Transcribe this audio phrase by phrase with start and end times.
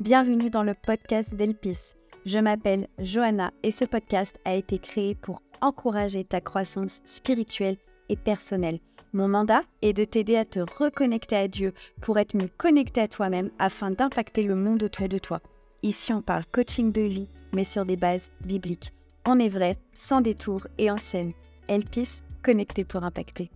[0.00, 1.94] Bienvenue dans le podcast d'Elpis.
[2.24, 7.76] Je m'appelle Johanna et ce podcast a été créé pour encourager ta croissance spirituelle
[8.08, 8.78] et personnelle.
[9.12, 13.08] Mon mandat est de t'aider à te reconnecter à Dieu pour être mieux connecté à
[13.08, 15.40] toi-même afin d'impacter le monde autour de toi.
[15.82, 18.92] Ici, on parle coaching de vie, mais sur des bases bibliques.
[19.26, 21.32] On est vrai, sans détour et en scène.
[21.66, 23.50] Elpis, connecté pour impacter.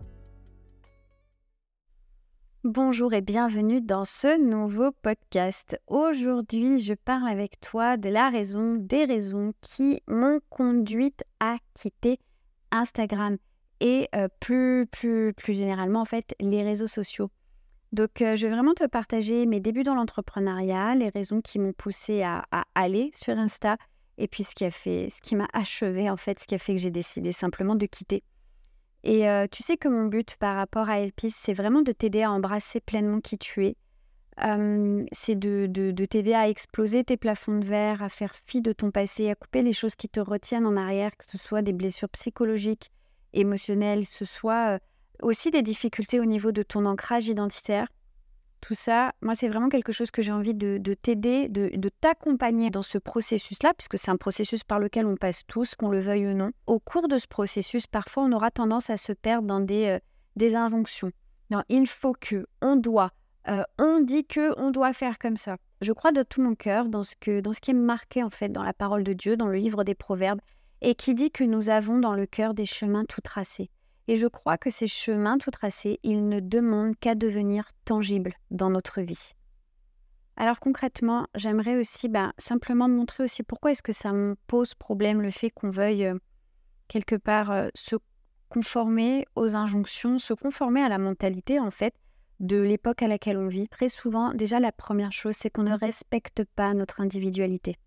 [2.63, 5.77] Bonjour et bienvenue dans ce nouveau podcast.
[5.87, 12.19] Aujourd'hui, je parle avec toi de la raison, des raisons qui m'ont conduite à quitter
[12.71, 13.35] Instagram
[13.81, 17.29] et euh, plus, plus, plus généralement, en fait, les réseaux sociaux.
[17.91, 21.73] Donc, euh, je vais vraiment te partager mes débuts dans l'entrepreneuriat, les raisons qui m'ont
[21.73, 23.75] poussé à, à, aller sur Insta
[24.17, 26.59] et puis ce qui a fait, ce qui m'a achevé, en fait, ce qui a
[26.59, 28.23] fait que j'ai décidé simplement de quitter.
[29.03, 32.31] Et tu sais que mon but par rapport à Elpis, c'est vraiment de t'aider à
[32.31, 33.75] embrasser pleinement qui tu es.
[35.11, 38.91] c'est de, de, t'aider à exploser tes plafonds de verre, à faire fi de ton
[38.91, 42.09] passé, à couper les choses qui te retiennent en arrière, que ce soit des blessures
[42.09, 42.91] psychologiques,
[43.33, 44.79] émotionnelles, que ce soit
[45.21, 47.87] aussi des difficultés au niveau de ton ancrage identitaire.
[48.63, 52.81] Tout ça, moi, c'est vraiment quelque chose que j'ai envie de, t'aider, de, t'accompagner dans
[52.81, 56.33] ce processus-là, puisque c'est un processus par lequel on passe tous, qu'on le veuille ou
[56.33, 56.51] non.
[56.65, 59.99] Au cours de ce processus, parfois, on aura tendance à se perdre dans des, euh,
[60.37, 61.11] des injonctions.
[61.51, 63.11] Non, il faut que, on doit,
[63.49, 65.57] euh, on dit que, on doit faire comme ça.
[65.81, 68.29] Je crois de tout mon cœur dans ce, que, dans ce qui est marqué en
[68.29, 70.39] fait dans la parole de Dieu, dans le livre des Proverbes,
[70.79, 73.69] et qui dit que nous avons dans le cœur des chemins tout tracés.
[74.07, 78.69] Et je crois que ces chemins tout tracés, ils ne demandent qu'à devenir tangibles dans
[78.69, 79.33] notre vie.
[80.35, 85.21] Alors concrètement, j'aimerais aussi bah, simplement montrer aussi pourquoi est-ce que ça me pose problème
[85.21, 86.17] le fait qu'on veuille euh,
[86.87, 87.95] quelque part euh, se
[88.49, 91.93] conformer aux injonctions, se conformer à la mentalité en fait
[92.39, 93.67] de l'époque à laquelle on vit.
[93.67, 97.77] Très souvent, déjà la première chose, c'est qu'on ne respecte pas notre individualité.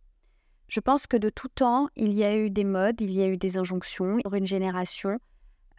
[0.69, 3.29] Je pense que de tout temps, il y a eu des modes, il y a
[3.29, 5.19] eu des injonctions pour une génération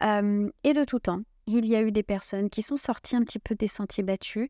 [0.00, 3.38] et de tout temps, il y a eu des personnes qui sont sorties un petit
[3.38, 4.48] peu des sentiers battus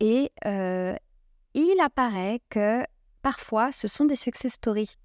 [0.00, 2.82] et il apparaît que
[3.22, 4.96] parfois ce sont des success stories.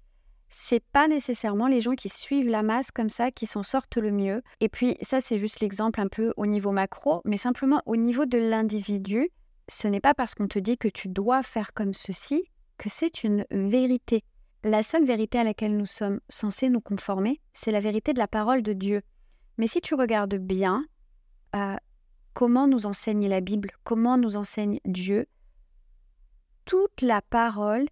[0.48, 4.12] C'est pas nécessairement les gens qui suivent la masse comme ça qui s'en sortent le
[4.12, 4.42] mieux.
[4.60, 8.26] Et puis ça c'est juste l'exemple un peu au niveau macro, mais simplement au niveau
[8.26, 9.28] de l'individu,
[9.68, 12.44] ce n'est pas parce qu'on te dit que tu dois faire comme ceci
[12.78, 14.22] que c'est une vérité.
[14.62, 18.28] La seule vérité à laquelle nous sommes censés nous conformer, c'est la vérité de la
[18.28, 19.02] parole de Dieu.
[19.58, 20.84] Mais si tu regardes bien
[21.54, 21.76] euh,
[22.34, 25.26] comment nous enseigne la Bible, comment nous enseigne Dieu,
[26.64, 27.86] toute la parole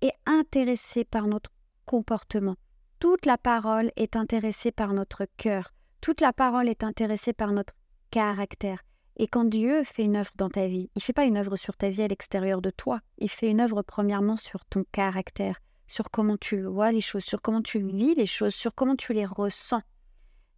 [0.00, 1.50] est intéressée par notre
[1.84, 2.56] comportement.
[2.98, 5.72] Toute la parole est intéressée par notre cœur.
[6.00, 7.74] Toute la parole est intéressée par notre
[8.10, 8.80] caractère.
[9.16, 11.56] Et quand Dieu fait une œuvre dans ta vie, il ne fait pas une œuvre
[11.56, 15.58] sur ta vie à l'extérieur de toi, il fait une œuvre premièrement sur ton caractère,
[15.86, 19.12] sur comment tu vois les choses, sur comment tu vis les choses, sur comment tu
[19.12, 19.82] les ressens.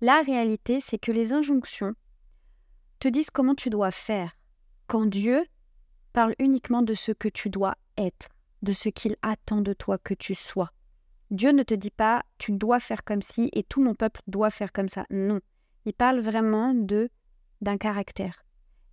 [0.01, 1.95] La réalité, c'est que les injonctions
[2.99, 4.37] te disent comment tu dois faire,
[4.87, 5.45] quand Dieu
[6.13, 8.29] parle uniquement de ce que tu dois être,
[8.63, 10.71] de ce qu'il attend de toi que tu sois.
[11.31, 14.51] Dieu ne te dit pas tu dois faire comme ci et tout mon peuple doit
[14.51, 15.07] faire comme ça.
[15.11, 15.41] Non,
[15.85, 17.11] il parle vraiment de
[17.61, 18.45] d'un caractère.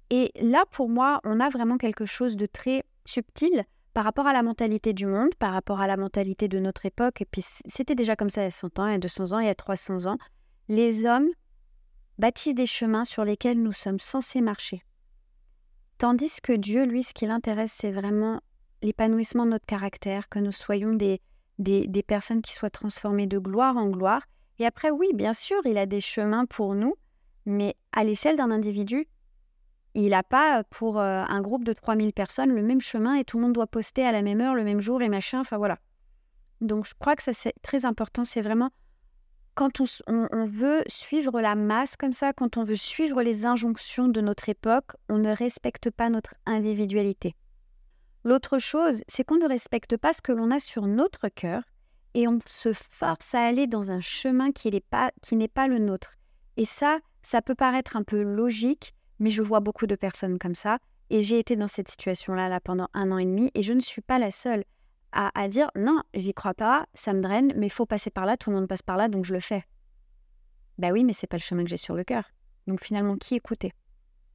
[0.09, 3.63] Et là, pour moi, on a vraiment quelque chose de très subtil
[3.93, 7.21] par rapport à la mentalité du monde, par rapport à la mentalité de notre époque.
[7.21, 9.33] Et puis, c'était déjà comme ça il y a 100 ans, il y a 200
[9.33, 10.17] ans, il y a 300 ans
[10.67, 11.29] les hommes
[12.17, 14.83] bâtissent des chemins sur lesquels nous sommes censés marcher.
[15.97, 18.41] Tandis que Dieu, lui, ce qui l'intéresse, c'est vraiment
[18.81, 21.21] l'épanouissement de notre caractère, que nous soyons des,
[21.59, 24.23] des, personnes qui soient transformées de gloire en gloire.
[24.59, 26.95] Et après, oui, bien sûr, il a des chemins pour nous,
[27.45, 29.07] mais à l'échelle d'un individu,
[29.93, 33.37] il n'a pas pour euh, un groupe de 3000 personnes le même chemin et tout
[33.37, 35.77] le monde doit poster à la même heure, le même jour et machin, enfin voilà.
[36.61, 38.69] Donc je crois que ça c'est très important, c'est vraiment
[39.55, 44.21] quand on, veut suivre la masse comme ça, quand on veut suivre les injonctions de
[44.21, 47.35] notre époque, on ne respecte pas notre individualité.
[48.23, 51.63] L'autre chose, c'est qu'on ne respecte pas ce que l'on a sur notre cœur
[52.13, 55.11] et on se force à aller dans un chemin qui n'est pas,
[55.53, 56.17] pas le nôtre.
[56.57, 60.55] Et ça, ça peut paraître un peu logique, mais je vois beaucoup de personnes comme
[60.55, 60.79] ça.
[61.09, 63.81] Et j'ai été dans cette situation-là là, pendant un an et demi et je ne
[63.81, 64.63] suis pas la seule
[65.11, 68.37] à, dire non, j'y crois pas, ça me draine, mais il faut passer par là,
[68.37, 69.63] tout le monde passe par là, donc je le fais.
[70.77, 72.31] Bah oui, mais c'est pas le chemin que j'ai sur le cœur.
[72.67, 73.73] Donc finalement, qui écouter?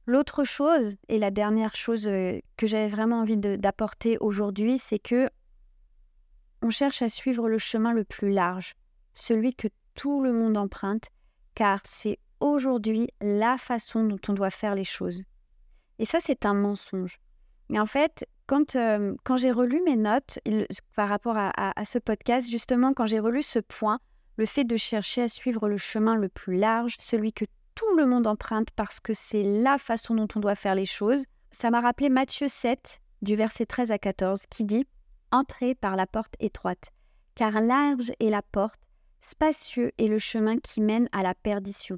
[0.05, 5.29] L'autre chose, et la dernière chose euh, que j'avais vraiment envie d'apporter aujourd'hui, c'est que
[6.61, 8.75] on cherche à suivre le chemin le plus large,
[9.13, 11.09] celui que tout le monde emprunte,
[11.55, 15.23] car c'est aujourd'hui la façon dont on doit faire les choses.
[15.99, 17.19] Et ça, c'est un mensonge.
[17.69, 20.39] Et en fait, quand, euh, quand j'ai relu mes notes
[20.95, 23.99] par rapport à, ce podcast, justement, quand j'ai relu ce point,
[24.37, 28.05] le fait de chercher à suivre le chemin le plus large, celui que tout le
[28.05, 31.81] monde emprunte parce que c'est la façon dont on doit faire les choses, ça m'a
[31.81, 34.85] rappelé Matthieu 7, du verset 13 à 14, qui dit
[35.31, 36.91] Entrez par la porte étroite,
[37.35, 38.79] car large est la porte,
[39.21, 41.97] spacieux est le chemin qui mène à la perdition.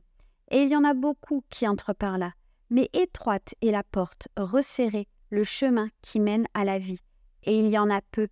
[0.50, 2.33] Et il y en a beaucoup qui entrent par là,
[2.69, 7.01] mais étroite est la porte, resserrée, le chemin qui mène à la vie,
[7.43, 8.27] et il y en a peu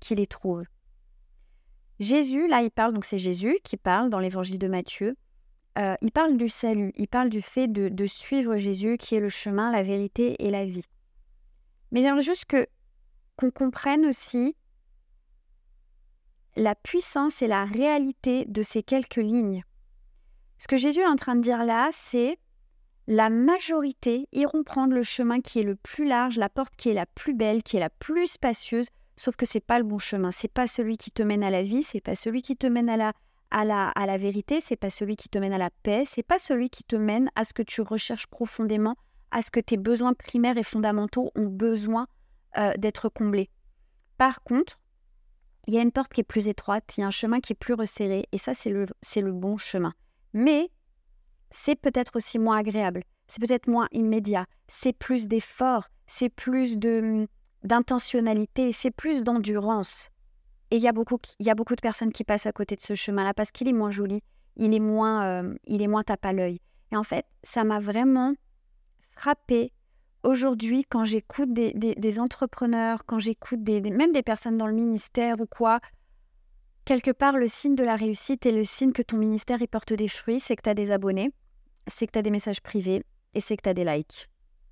[0.00, 0.66] qui les trouvent.
[1.98, 5.16] Jésus, là, il parle, donc c'est Jésus qui parle dans l'évangile de Matthieu,
[5.78, 9.28] euh, il parle du salut, il parle du fait de, suivre Jésus qui est le
[9.28, 10.84] chemin, la vérité et la vie.
[11.92, 12.66] Mais j'aimerais juste que
[13.36, 14.56] qu'on comprenne aussi
[16.56, 19.62] la puissance et la réalité de ces quelques lignes.
[20.56, 22.38] Ce que Jésus est en train de dire là, c'est
[23.06, 26.94] la majorité iront prendre le chemin qui est le plus large, la porte qui est
[26.94, 30.30] la plus belle, qui est la plus spacieuse, sauf que c'est pas le bon chemin,
[30.30, 32.88] c'est pas celui qui te mène à la vie, c'est pas celui qui te mène
[32.88, 33.12] à la
[33.50, 36.24] à la, à la vérité, c'est pas celui qui te mène à la paix, c'est
[36.24, 38.96] pas celui qui te mène à ce que tu recherches profondément,
[39.30, 42.08] à ce que tes besoins primaires et fondamentaux ont besoin
[42.58, 43.48] euh, d'être comblés.
[44.18, 44.80] Par contre,
[45.68, 47.52] il y a une porte qui est plus étroite, il y a un chemin qui
[47.52, 49.94] est plus resserré, et ça, c'est le, c'est le bon chemin.
[50.32, 50.70] Mais
[51.56, 57.26] c'est peut-être aussi moins agréable, c'est peut-être moins immédiat, c'est plus d'effort, c'est plus de,
[57.64, 60.10] d'intentionnalité, c'est plus d'endurance.
[60.70, 62.82] Et il y, a beaucoup, y a beaucoup de personnes qui passent à côté de
[62.82, 64.22] ce chemin-là parce qu'il est moins joli,
[64.56, 66.60] il est moins, euh, il est moins tape à l'œil.
[66.92, 68.34] Et en fait, ça m'a vraiment
[69.12, 69.72] frappé
[70.22, 75.40] aujourd'hui quand j'écoute des, des, entrepreneurs, quand j'écoute des, même des personnes dans le ministère
[75.40, 75.80] ou quoi.
[76.84, 79.94] Quelque part, le signe de la réussite et le signe que ton ministère y porte
[79.94, 81.32] des fruits, c'est que tu as des abonnés,
[81.86, 83.04] c'est que tu as des messages privés
[83.34, 84.28] et c'est que tu as des likes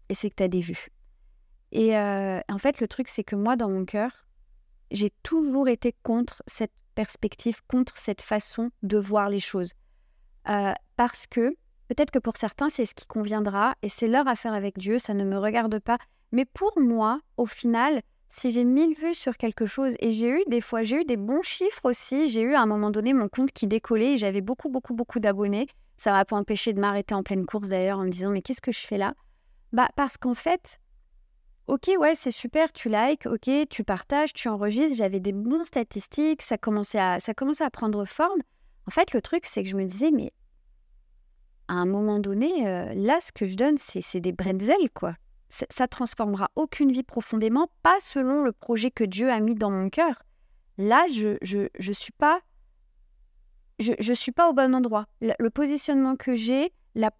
[0.09, 0.89] et c'est que tu as des vues.
[1.73, 4.27] Et euh, en fait, le truc, c'est que moi, dans mon cœur,
[4.91, 9.73] j'ai toujours été contre cette perspective, contre cette façon de voir les choses.
[10.49, 11.57] Euh, parce que
[11.89, 15.15] peut-être que pour certains, c'est ce qui conviendra et c'est leur affaire avec Dieu, ça
[15.15, 15.99] ne me regarde pas.
[16.33, 20.43] Mais pour moi, au final, si j'ai mille vues sur quelque chose, et j'ai eu
[20.49, 23.29] des fois, j'ai eu des bons chiffres aussi, j'ai eu à un moment donné mon
[23.29, 25.67] compte qui décollait et j'avais beaucoup, beaucoup, beaucoup d'abonnés.
[26.05, 28.61] Ça m'a pas empêché de m'arrêter en pleine course d'ailleurs en me disant mais qu'est-ce
[28.61, 29.15] que je fais là?
[29.73, 30.79] Bah parce qu'en fait,
[31.67, 36.43] Ok, ouais, c'est super, tu likes, ok, tu partages, tu enregistres, j'avais des bons statistiques,
[36.43, 38.43] ça commençait à, ça commençait à prendre forme.
[38.87, 40.31] En fait, le truc, c'est que je me disais, mais
[41.69, 45.15] à un moment donné, euh, là, ce que je donne, c'est des bretzels, quoi.
[45.49, 49.89] Ça transformera aucune vie profondément, pas selon le projet que Dieu a mis dans mon
[49.89, 50.23] cœur.
[50.77, 52.43] Là, je je, je suis pas
[53.79, 55.07] je, je suis pas au bon endroit.
[55.21, 57.11] Le, positionnement que j'ai, la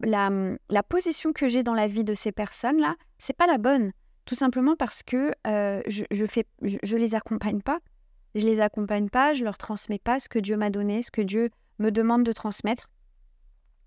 [0.89, 3.93] position que j'ai dans la vie de ces personnes-là, c'est pas la bonne.
[4.25, 7.79] Tout simplement parce que euh, je, je, fais, je, les accompagne pas.
[8.35, 11.21] Je les accompagne pas, je leur transmets pas ce que Dieu m'a donné, ce que
[11.21, 12.89] Dieu me demande de transmettre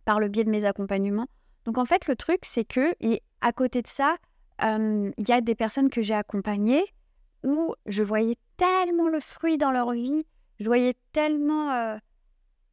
[0.06, 1.28] par le biais de mes accompagnements.
[1.66, 4.16] Donc en fait, le truc, c'est que, et à côté de ça,
[4.64, 6.86] euh, il y a des personnes que j'ai accompagnées
[7.44, 10.26] où je voyais tellement le fruit dans leur vie,
[10.60, 11.98] je voyais tellement euh,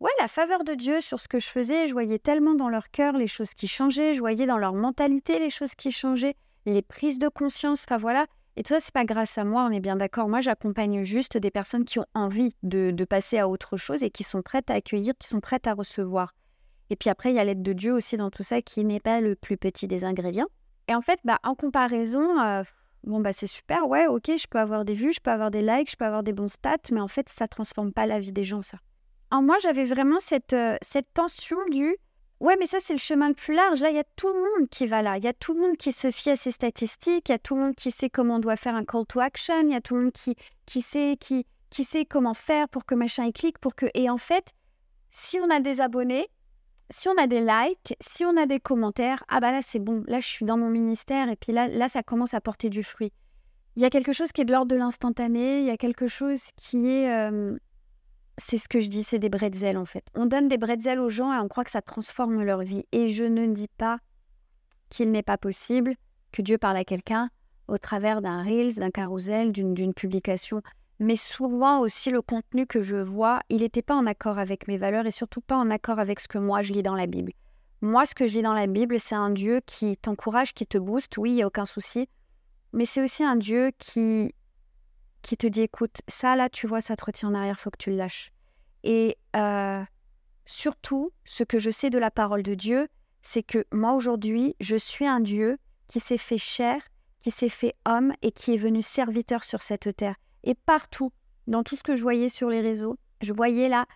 [0.01, 2.91] ouais, la faveur de Dieu sur ce que je faisais, je voyais tellement dans leur
[2.91, 6.35] cœur les choses qui changeaient, je voyais dans leur mentalité les choses qui changeaient
[6.67, 8.27] les prises de conscience, enfin voilà.
[8.57, 10.29] Et tout ça, c'est pas grâce à moi, on est bien d'accord.
[10.29, 14.23] Moi, j'accompagne juste des personnes qui ont envie de, passer à autre chose et qui
[14.23, 16.35] sont prêtes à accueillir, qui sont prêtes à recevoir.
[16.91, 19.01] Et puis après, il y a l'aide de Dieu aussi dans tout ça, qui n'est
[19.01, 20.47] pas le plus petit des ingrédients.
[20.87, 22.63] Et en fait, bah, en comparaison, euh,
[23.03, 25.63] bon, bah, c'est super, ouais, ok, je peux avoir des vues, je peux avoir des
[25.63, 28.33] likes, je peux avoir des bons stats, mais en fait, ça transforme pas la vie
[28.33, 28.79] des gens, ça.
[29.35, 31.97] En moi, j'avais vraiment cette, euh, cette tension du
[32.39, 33.81] Ouais, mais ça, c'est le chemin le plus large.
[33.81, 35.17] Là, il y a tout le monde qui va là.
[35.17, 37.29] Il y a tout le monde qui se fie à ces statistiques.
[37.29, 39.19] Il y a tout le monde qui sait comment on doit faire un call to
[39.19, 39.63] action.
[39.63, 40.37] Il y a tout le monde qui,
[40.67, 43.59] qui, sait, qui, qui sait comment faire pour que machin y clique.
[43.59, 43.87] Pour que...
[43.95, 44.53] Et en fait,
[45.11, 46.29] si on a des abonnés,
[46.91, 50.05] si on a des likes, si on a des commentaires, ah bah là, c'est bon.
[50.07, 51.29] Là, je suis dans mon ministère.
[51.29, 53.13] Et puis là, là, ça commence à porter du fruit.
[53.75, 55.59] Il y a quelque chose qui est de l'ordre de l'instantané.
[55.59, 57.11] Il y a quelque chose qui est.
[57.11, 57.59] Euh,
[58.39, 60.05] c'est ce que je dis, c'est des bretzels en fait.
[60.15, 62.85] On donne des bretzels aux gens et on croit que ça transforme leur vie.
[62.93, 63.99] Et je ne dis pas
[64.91, 65.95] qu'il n'est pas possible
[66.33, 67.31] que Dieu parle à quelqu'un
[67.69, 70.63] au travers d'un Reels, d'un carousel, d'une publication.
[71.01, 74.77] Mais souvent aussi, le contenu que je vois, il n'était pas en accord avec mes
[74.77, 77.33] valeurs et surtout pas en accord avec ce que moi je lis dans la Bible.
[77.81, 80.79] Moi, ce que je lis dans la Bible, c'est un Dieu qui t'encourage, qui te
[80.79, 82.09] booste, oui, il n'y a aucun souci.
[82.73, 84.35] Mais c'est aussi un Dieu qui
[85.25, 87.79] qui te dit écoute, ça là, tu vois, ça te retient en arrière, faut que
[87.79, 88.31] tu le lâches.
[88.85, 89.83] Et euh,
[90.45, 92.89] surtout, ce que je sais de la parole de Dieu,
[93.23, 96.77] c'est que moi aujourd'hui, je suis un Dieu qui s'est fait chair,
[97.21, 100.17] qui s'est fait homme et qui est venu serviteur sur cette terre.
[100.45, 101.11] Et partout,
[101.47, 103.87] dans tout ce que je voyais sur les réseaux, je voyais là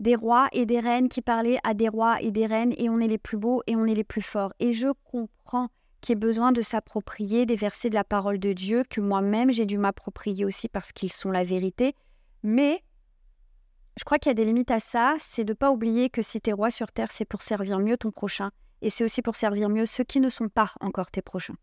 [0.00, 2.98] des rois et des reines qui parlaient à des rois et des reines et on
[2.98, 4.54] est les plus beaux et on est les plus forts.
[4.58, 5.68] Et je comprends
[6.00, 9.50] qu'il y ait besoin de s'approprier des versets de la parole de Dieu que moi-même
[9.50, 11.94] j'ai dû m'approprier aussi parce qu'ils sont la vérité.
[12.42, 12.82] Mais
[13.98, 16.22] je crois qu'il y a des limites à ça, c'est de ne pas oublier que
[16.22, 18.50] si tu es roi sur terre, c'est pour servir mieux ton prochain
[18.80, 21.56] et c'est aussi pour servir mieux ceux qui ne sont pas encore tes prochains.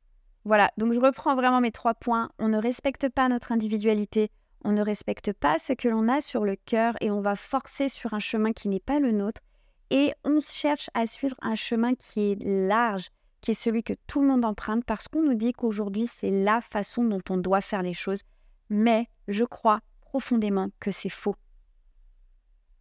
[0.44, 2.30] Voilà, donc je reprends vraiment mes trois points.
[2.38, 4.30] On ne respecte pas notre individualité,
[4.63, 7.88] on ne respecte pas ce que l'on a sur le cœur et on va forcer
[7.88, 9.42] sur un chemin qui n'est pas le nôtre
[9.89, 13.10] et on cherche à suivre un chemin qui est large,
[13.46, 17.04] qui celui que tout le monde emprunte parce qu'on nous dit qu'aujourd'hui c'est la façon
[17.04, 18.22] dont on doit faire les choses.
[18.70, 21.36] Mais je crois profondément que c'est faux.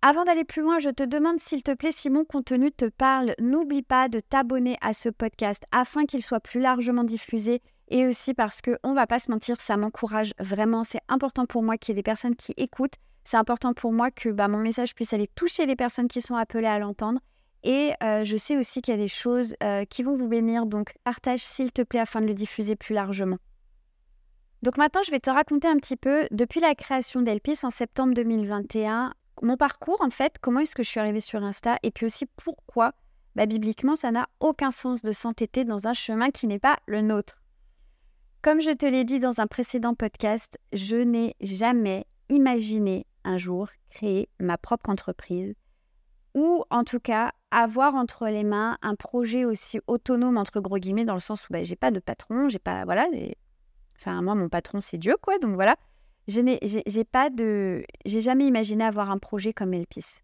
[0.01, 3.35] Avant d'aller plus loin, je te demande s'il te plaît, si mon contenu te parle,
[3.39, 8.33] n'oublie pas de t'abonner à ce podcast afin qu'il soit plus largement diffusé et aussi
[8.33, 10.83] parce que on va pas se mentir, ça m'encourage vraiment.
[10.83, 12.97] C'est important pour moi qu'il y ait des personnes qui écoutent.
[13.23, 16.37] C'est important pour moi que bah, mon message puisse aller toucher les personnes qui sont
[16.37, 17.21] appelées à l'entendre.
[17.65, 20.67] Et euh, je sais aussi qu'il y a des choses euh, qui vont vous bénir,
[20.67, 23.39] donc partage s'il te plaît afin de le diffuser plus largement.
[24.63, 28.13] Donc maintenant, je vais te raconter un petit peu, depuis la création d'Elpis en septembre
[28.15, 32.05] 2021, mon parcours, en fait, comment est-ce que je suis arrivée sur Insta, et puis
[32.05, 32.93] aussi pourquoi,
[33.35, 37.01] bah, bibliquement, ça n'a aucun sens de s'entêter dans un chemin qui n'est pas le
[37.01, 37.43] nôtre.
[38.43, 43.69] Comme je te l'ai dit dans un précédent podcast, je n'ai jamais imaginé un jour
[43.89, 45.55] créer ma propre entreprise
[46.35, 51.05] ou en tout cas avoir entre les mains un projet aussi autonome entre gros guillemets
[51.05, 53.07] dans le sens où bah, j'ai pas de patron, j'ai pas voilà,
[53.99, 55.77] enfin moi mon patron c'est Dieu quoi, donc voilà,
[56.27, 60.19] je n'ai j'ai pas de j'ai jamais imaginé avoir un projet comme Elpis.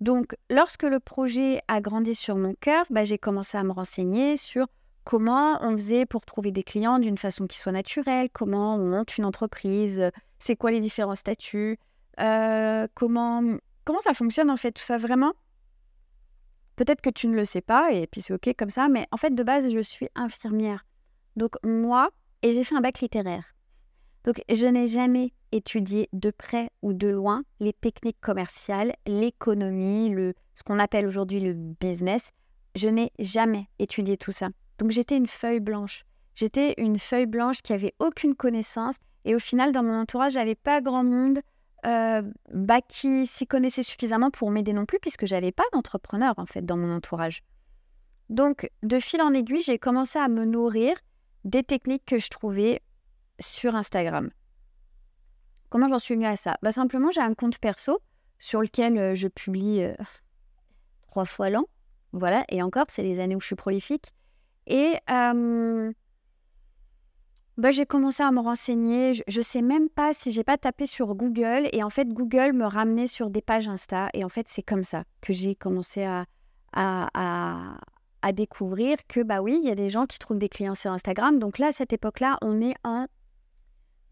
[0.00, 4.38] Donc lorsque le projet a grandi sur mon cœur, bah, j'ai commencé à me renseigner
[4.38, 4.66] sur
[5.04, 9.18] comment on faisait pour trouver des clients d'une façon qui soit naturelle, comment on monte
[9.18, 11.78] une entreprise, c'est quoi les différents statuts,
[12.20, 13.42] euh, comment
[13.84, 15.34] comment ça fonctionne en fait tout ça vraiment.
[16.76, 19.16] Peut-être que tu ne le sais pas et puis c'est ok comme ça, mais en
[19.16, 20.84] fait de base je suis infirmière.
[21.36, 22.10] Donc moi
[22.42, 23.54] et j'ai fait un bac littéraire.
[24.24, 30.34] Donc, je n'ai jamais étudié de près ou de loin les techniques commerciales, l'économie, le,
[30.54, 32.30] ce qu'on appelle aujourd'hui le business.
[32.76, 34.48] Je n'ai jamais étudié tout ça.
[34.78, 36.04] Donc, j'étais une feuille blanche.
[36.34, 38.96] J'étais une feuille blanche qui avait aucune connaissance.
[39.24, 41.40] Et au final, dans mon entourage, j'avais pas grand monde
[41.86, 42.22] euh,
[42.52, 46.64] bah, qui s'y connaissait suffisamment pour m'aider non plus, puisque j'avais pas d'entrepreneur en fait
[46.64, 47.42] dans mon entourage.
[48.28, 50.96] Donc, de fil en aiguille, j'ai commencé à me nourrir
[51.44, 52.80] des techniques que je trouvais
[53.40, 54.30] sur Instagram.
[55.68, 56.56] Comment j'en suis venue à ça?
[56.62, 58.00] Bah, Simplement, j'ai un compte perso
[58.38, 59.94] sur lequel euh, je publie euh,
[61.02, 61.64] trois fois l'an.
[62.12, 64.12] Voilà, et encore, c'est les années où je suis prolifique.
[64.66, 64.96] Et
[67.60, 69.14] bah, j'ai commencé à me renseigner.
[69.14, 71.68] Je ne sais même pas si j'ai pas tapé sur Google.
[71.72, 74.08] Et en fait, Google me ramenait sur des pages Insta.
[74.14, 76.24] Et en fait, c'est comme ça que j'ai commencé à,
[76.72, 77.76] à,
[78.22, 80.90] à, découvrir que, bah oui, il y a des gens qui trouvent des clients sur
[80.90, 81.38] Instagram.
[81.38, 83.06] Donc là, à cette époque-là, on est en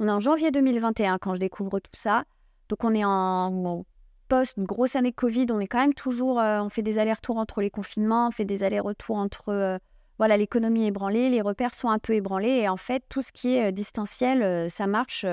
[0.01, 2.25] on est en janvier 2021 quand je découvre tout ça.
[2.69, 3.85] Donc on est en,
[4.29, 5.47] post grosse année Covid.
[5.51, 8.45] On est quand même toujours, euh, on fait des allers-retours entre les confinements, on fait
[8.45, 9.79] des allers-retours entre, euh,
[10.19, 12.49] voilà, l'économie ébranlée, les repères sont un peu ébranlés.
[12.49, 15.25] Et en fait, tout ce qui est euh, distanciel, ça marche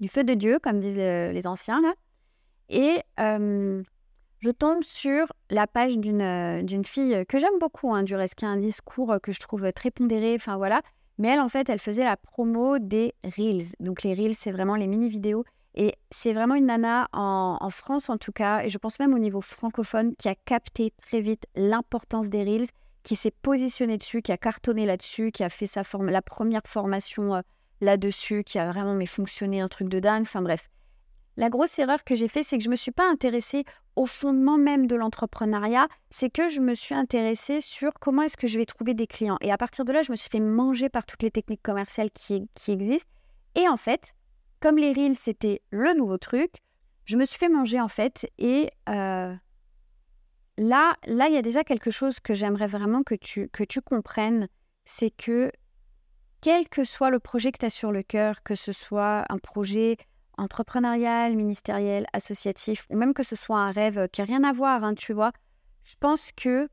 [0.00, 1.80] du feu de Dieu, comme disent les anciens.
[1.80, 1.94] Là.
[2.68, 8.44] Et je tombe sur la page d'une fille que j'aime beaucoup, hein, du reste, qui
[8.44, 10.34] a un discours que je trouve très pondéré.
[10.34, 10.82] Enfin voilà,
[11.18, 13.74] mais elle, en fait, elle faisait la promo des Reels.
[13.80, 15.44] Donc les Reels, c'est vraiment les mini-vidéos.
[15.74, 19.18] Et c'est vraiment une nana, en, France en tout cas, et je pense même au
[19.18, 22.66] niveau francophone, qui a capté très vite l'importance des Reels,
[23.08, 26.60] qui s'est positionnée dessus, qui a cartonné là-dessus, qui a fait sa forme, la première
[26.66, 27.40] formation euh,
[27.80, 30.20] là-dessus, qui a vraiment mais fonctionné un truc de dingue.
[30.22, 30.68] Enfin bref,
[31.38, 33.64] la grosse erreur que j'ai fait, c'est que je me suis pas intéressée
[33.96, 38.46] au fondement même de l'entrepreneuriat, c'est que je me suis intéressée sur comment est-ce que
[38.46, 39.38] je vais trouver des clients.
[39.40, 42.10] Et à partir de là, je me suis fait manger par toutes les techniques commerciales
[42.10, 43.10] qui, existent.
[43.54, 44.12] Et en fait,
[44.60, 46.56] comme les reels, c'était le nouveau truc,
[47.06, 48.30] je me suis fait manger en fait.
[48.36, 49.34] Et euh,
[50.58, 53.80] là, là, il y a déjà quelque chose que j'aimerais vraiment que tu, que tu
[53.80, 54.48] comprennes,
[54.84, 55.50] c'est que
[56.40, 59.38] quel que soit le projet que tu as sur le cœur, que ce soit un
[59.38, 59.96] projet
[60.36, 64.84] entrepreneurial, ministériel, associatif, ou même que ce soit un rêve qui n'a rien à voir,
[64.84, 65.32] hein, tu vois,
[65.84, 66.68] je pense que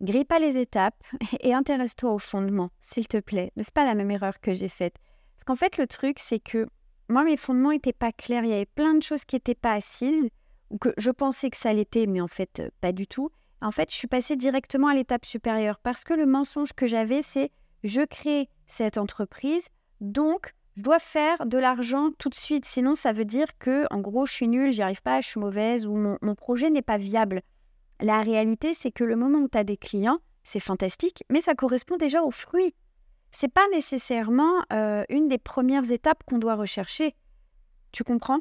[0.00, 1.02] grille pas les étapes
[1.40, 3.52] et intéresse-toi au fondement, s'il te plaît.
[3.56, 4.96] Ne fais pas la même erreur que j'ai faite.
[5.34, 6.66] Parce qu'en fait, le truc, c'est que
[7.08, 8.44] moi, mes fondements n'étaient pas clairs.
[8.44, 10.28] Il y avait plein de choses qui n'étaient pas assises,
[10.70, 13.30] ou que je pensais que ça l'était, mais en fait, euh, pas du tout.
[13.60, 17.22] En fait, je suis passée directement à l'étape supérieure parce que le mensonge que j'avais,
[17.22, 17.50] c'est
[17.84, 19.66] je crée cette entreprise,
[20.00, 22.64] donc je dois faire de l'argent tout de suite.
[22.64, 25.40] Sinon, ça veut dire que, en gros, je suis nulle, j'y arrive pas, je suis
[25.40, 27.42] mauvaise ou mon, projet n'est pas viable.
[28.00, 31.54] La réalité, c'est que le moment où tu as des clients, c'est fantastique, mais ça
[31.54, 32.74] correspond déjà aux fruits.
[33.30, 37.14] C'est pas nécessairement euh, une des premières étapes qu'on doit rechercher.
[37.92, 38.40] Tu comprends?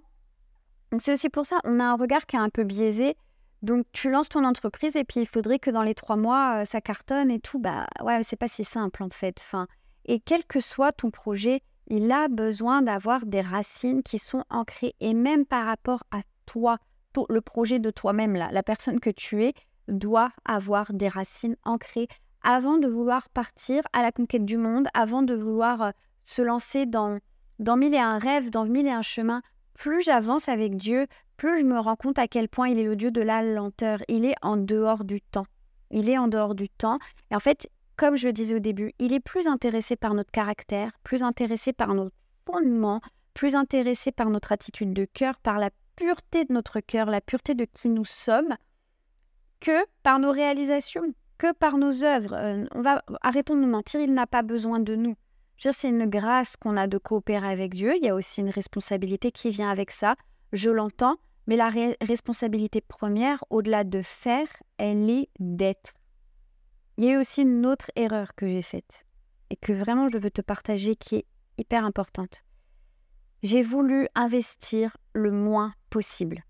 [0.98, 3.15] C'est aussi pour ça, on a un regard qui est un peu biaisé.
[3.62, 6.65] Donc tu lances ton entreprise et puis il faudrait que dans les trois mois, euh,
[6.65, 7.60] ça cartonne et tout.
[7.60, 9.38] Bah ouais, c'est pas si simple en fait.
[9.39, 9.67] Enfin,
[10.05, 14.96] et quel que soit ton projet, il a besoin d'avoir des racines qui sont ancrées.
[15.00, 16.77] Et même par rapport à toi,
[17.29, 19.53] le projet de toi-même, là, la personne que tu es,
[19.88, 22.08] doit avoir des racines ancrées
[22.43, 25.91] avant de vouloir partir à la conquête du monde, avant de vouloir euh,
[26.24, 27.19] se lancer dans,
[27.58, 29.41] dans mille et un rêves, dans mille et un chemins.
[29.79, 31.07] Plus j'avance avec Dieu,
[31.38, 34.00] plus je me rends compte à quel point il est le Dieu de la lenteur.
[34.09, 35.45] Il est en dehors du temps.
[35.89, 37.00] Il est en dehors du temps.
[37.31, 40.31] Et en fait, comme je le disais au début, il est plus intéressé par notre
[40.31, 42.09] caractère, plus intéressé par nos
[42.45, 43.00] fondements,
[43.33, 47.53] plus intéressé par notre attitude de cœur, par la pureté de notre cœur, la pureté
[47.53, 48.57] de qui nous sommes,
[49.62, 52.33] que par nos réalisations, que par nos œuvres.
[52.33, 55.15] Euh, on va, arrêtons de nous mentir, il n'a pas besoin de nous.
[55.60, 57.96] C'est une grâce qu'on a de coopérer avec Dieu.
[57.98, 60.16] Il y a aussi une responsabilité qui vient avec ça.
[60.54, 61.70] Je l'entends, mais la
[62.01, 64.48] responsabilité première, au-delà de faire,
[64.78, 65.94] elle est d'être.
[66.98, 69.06] Il y a eu aussi une autre erreur que j'ai faite
[69.50, 71.25] et que vraiment je veux te partager qui est
[71.58, 72.44] hyper importante.
[73.44, 76.44] J'ai voulu investir le moins possible.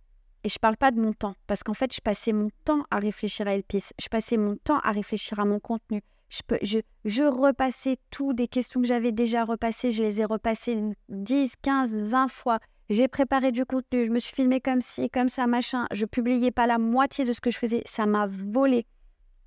[0.43, 2.83] Et je ne parle pas de mon temps, parce qu'en fait, je passais mon temps
[2.91, 3.89] à réfléchir à Elpis.
[3.99, 6.01] Je passais mon temps à réfléchir à mon contenu.
[6.29, 12.03] Je, repassais tout, des questions que j'avais déjà repassées, je les ai repassées 10, 15,
[12.03, 12.59] 20 fois.
[12.89, 15.85] J'ai préparé du contenu, je me suis filmé comme ci, comme ça, machin.
[15.91, 17.81] Je publiais pas la moitié de ce que je faisais.
[17.85, 18.85] Ça m'a volé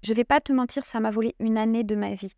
[0.02, 2.32] je vais pas te mentir, ça m'a volé une année de ma vie.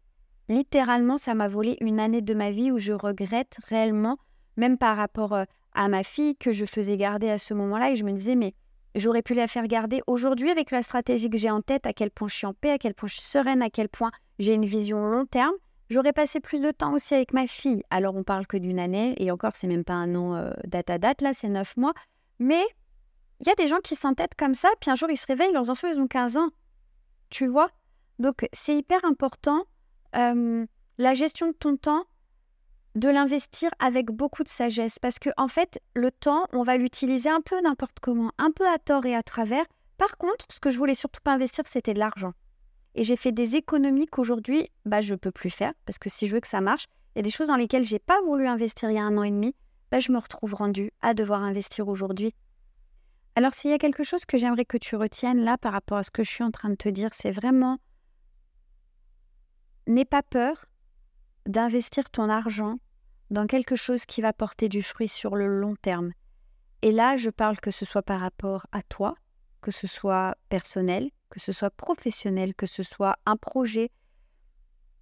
[0.48, 4.18] Littéralement, ça m'a volé une année de ma vie où je regrette réellement,
[4.58, 7.92] même par rapport euh, à ma fille que je faisais garder à ce moment-là.
[7.92, 8.52] Et je me disais, mais
[8.94, 12.10] j'aurais pu la faire garder aujourd'hui avec la stratégie que j'ai en tête, à quel
[12.10, 14.54] point je suis en paix, à quel point je suis sereine, à quel point j'ai
[14.54, 15.54] une vision long terme.
[15.90, 17.82] J'aurais passé plus de temps aussi avec ma fille.
[17.90, 20.90] Alors, on parle que d'une année, et encore, c'est même pas un an euh, date
[20.90, 21.92] à date, là, c'est neuf mois.
[22.38, 22.62] Mais
[23.40, 25.52] il y a des gens qui s'entêtent comme ça, puis un jour, ils se réveillent,
[25.52, 26.48] leurs enfants, ils ont 15 ans
[27.34, 27.68] tu vois?
[28.20, 29.64] Donc, c'est hyper important,
[30.12, 32.04] la gestion de ton temps,
[32.94, 34.98] de l'investir avec beaucoup de sagesse.
[34.98, 38.66] Parce que, en fait, le temps, on va l'utiliser un peu n'importe comment, un peu
[38.66, 39.64] à tort et à travers.
[39.98, 42.32] Par contre, ce que je voulais surtout pas investir, c'était de l'argent.
[42.94, 45.72] Et j'ai fait des économies qu'aujourd'hui, bah, je peux plus faire.
[45.86, 47.84] Parce que si je veux que ça marche, il y a des choses dans lesquelles
[47.84, 49.54] j'ai pas voulu investir il y a un an et demi.
[49.90, 52.34] Bah, je me retrouve rendue à devoir investir aujourd'hui
[53.36, 56.04] alors, s'il y a quelque chose que j'aimerais que tu retiennes là par rapport à
[56.04, 57.78] ce que je suis en train de te dire, c'est vraiment
[59.88, 60.66] n'aie pas peur
[61.46, 62.78] d'investir ton argent
[63.34, 66.12] dans quelque chose qui va porter du fruit sur le long terme.
[66.80, 69.16] Et là, je parle que ce soit par rapport à toi,
[69.60, 73.90] que ce soit personnel, que ce soit professionnel, que ce soit un projet,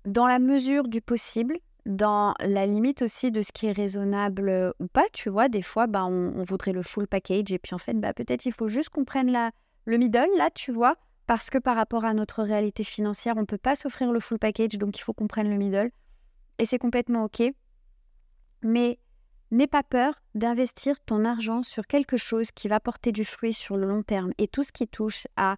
[0.04, 4.72] dans la mesure du possible, dans la limite aussi de ce qui est raisonnable euh,
[4.78, 7.78] ou pas, tu vois, des fois, bah, on, voudrait le full package et puis en
[7.78, 9.50] fait, bah, peut-être il faut juste qu'on prenne la,
[9.84, 13.46] le middle, là, tu vois, parce que par rapport à notre réalité financière, on ne
[13.46, 15.90] peut pas s'offrir le full package, donc il faut qu'on prenne le middle.
[16.58, 17.42] Et c'est complètement OK.
[18.62, 18.98] Mais
[19.50, 23.76] n'aie pas peur d'investir ton argent sur quelque chose qui va porter du fruit sur
[23.76, 24.32] le long terme.
[24.38, 25.56] Et tout ce qui touche à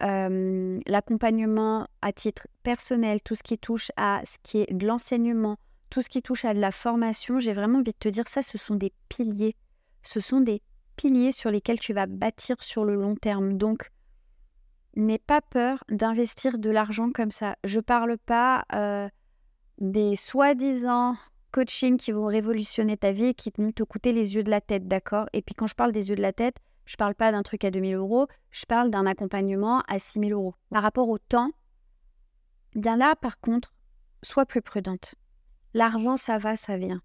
[0.00, 5.58] l'accompagnement à titre personnel, tout ce qui touche à ce qui est de l'enseignement,
[5.90, 8.42] tout ce qui touche à de la formation, j'ai vraiment envie de te dire ça,
[8.42, 9.54] ce sont des piliers.
[10.02, 10.62] Ce sont des
[10.96, 13.58] piliers sur lesquels tu vas bâtir sur le long terme.
[13.58, 13.90] Donc,
[14.96, 17.56] n'aie pas peur d'investir de l'argent comme ça.
[17.64, 18.64] Je parle pas
[19.78, 21.16] des soi-disant
[21.52, 24.60] coaching qui vont révolutionner ta vie et qui vont te coûter les yeux de la
[24.60, 25.26] tête, d'accord?
[25.32, 27.64] Et puis quand je parle des yeux de la tête, je parle pas d'un truc
[27.64, 30.54] à 2000 euros, je parle d'un accompagnement à 6000 euros.
[30.70, 31.50] Par rapport au temps,
[32.74, 33.72] bien là, par contre,
[34.22, 35.14] sois plus prudente.
[35.74, 37.00] L'argent, ça va, ça vient.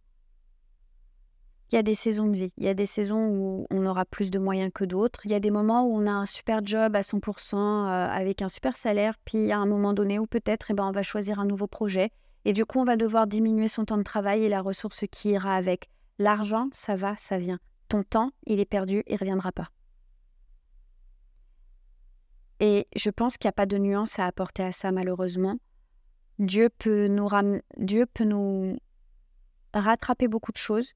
[1.71, 2.53] Il y a des saisons de vie.
[2.57, 5.25] Il y a des saisons où on aura plus de moyens que d'autres.
[5.25, 8.41] Il y a des moments où on a un super job à 100% euh, avec
[8.41, 9.15] un super salaire.
[9.25, 12.09] Puis a un moment donné où peut-être eh ben, on va choisir un nouveau projet.
[12.45, 15.31] Et du coup, on va devoir diminuer son temps de travail et la ressource qui
[15.31, 15.89] ira avec.
[16.19, 19.69] L'argent, ça va, ça vient ton temps, il est perdu, il ne reviendra pas.
[22.59, 25.57] Et je pense qu'il n'y a pas de nuance à apporter à ça, malheureusement.
[26.39, 27.27] Dieu peut nous,
[29.73, 30.93] rattraper beaucoup de choses.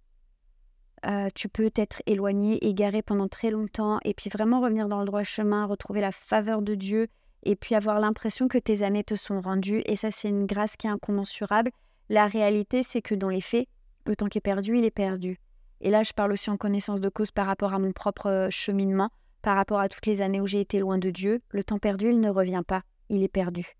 [1.06, 5.06] Euh, tu peux être éloigné, égaré pendant très longtemps, et puis vraiment revenir dans le
[5.06, 7.08] droit chemin, retrouver la faveur de Dieu,
[7.43, 9.82] et puis avoir l'impression que tes années te sont rendues.
[9.86, 11.71] Et ça, c'est une grâce qui est incommensurable.
[12.10, 13.67] La réalité, c'est que dans les faits,
[14.06, 15.39] le temps qui est perdu, il est perdu.
[15.82, 18.49] Et là, je parle aussi en connaissance de cause par rapport à mon propre euh,
[18.49, 19.10] cheminement,
[19.41, 21.41] par rapport à toutes les années où j'ai été loin de Dieu.
[21.49, 23.75] Le temps perdu, il ne revient pas, il est perdu.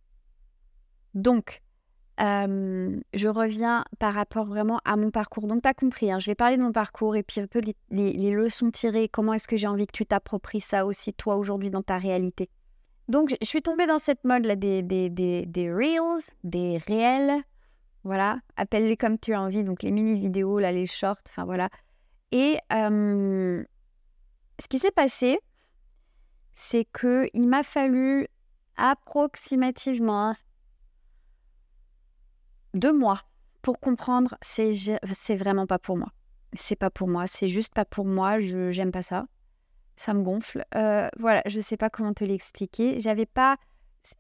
[1.14, 1.62] Donc,
[2.20, 5.48] je reviens par rapport vraiment à mon parcours.
[5.48, 7.62] Donc, tu as compris, hein, je vais parler de mon parcours et puis un peu
[7.90, 11.72] les, leçons tirées, comment est-ce que j'ai envie que tu t'appropries ça aussi, toi, aujourd'hui,
[11.72, 12.50] dans ta réalité?
[13.08, 17.44] Donc, je suis tombée dans cette mode-là des, des, des, des reels, des réels,
[18.04, 21.70] voilà, appelle-les comme tu as envie, donc les mini-vidéos, les shorts, enfin voilà.
[22.32, 23.66] Et ce
[24.70, 25.40] qui s'est passé,
[26.54, 28.28] c'est que il m'a fallu
[28.78, 30.36] approximativement
[32.74, 33.22] deux mois
[33.62, 34.74] pour comprendre c'est
[35.14, 36.10] c'est vraiment pas pour moi.
[36.54, 39.26] C'est pas pour moi, c'est juste pas pour moi, je j'aime pas ça.
[40.02, 40.66] Ça me gonfle.
[40.74, 43.00] Euh, voilà, je sais pas comment te l'expliquer.
[43.00, 43.58] J'avais pas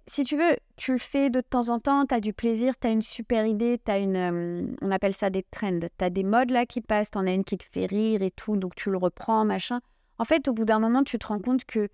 [0.06, 2.86] si tu veux, tu le fais de temps en temps, tu as du plaisir, tu
[2.86, 4.15] as une super idée, tu as une.
[4.15, 5.80] Euh, on appelle ça des trends.
[5.80, 8.22] Tu as des modes là qui passent, tu en as une qui te fait rire
[8.22, 9.82] et tout, donc tu le reprends, machin.
[10.20, 11.89] En fait, au bout d'un moment, tu te rends compte que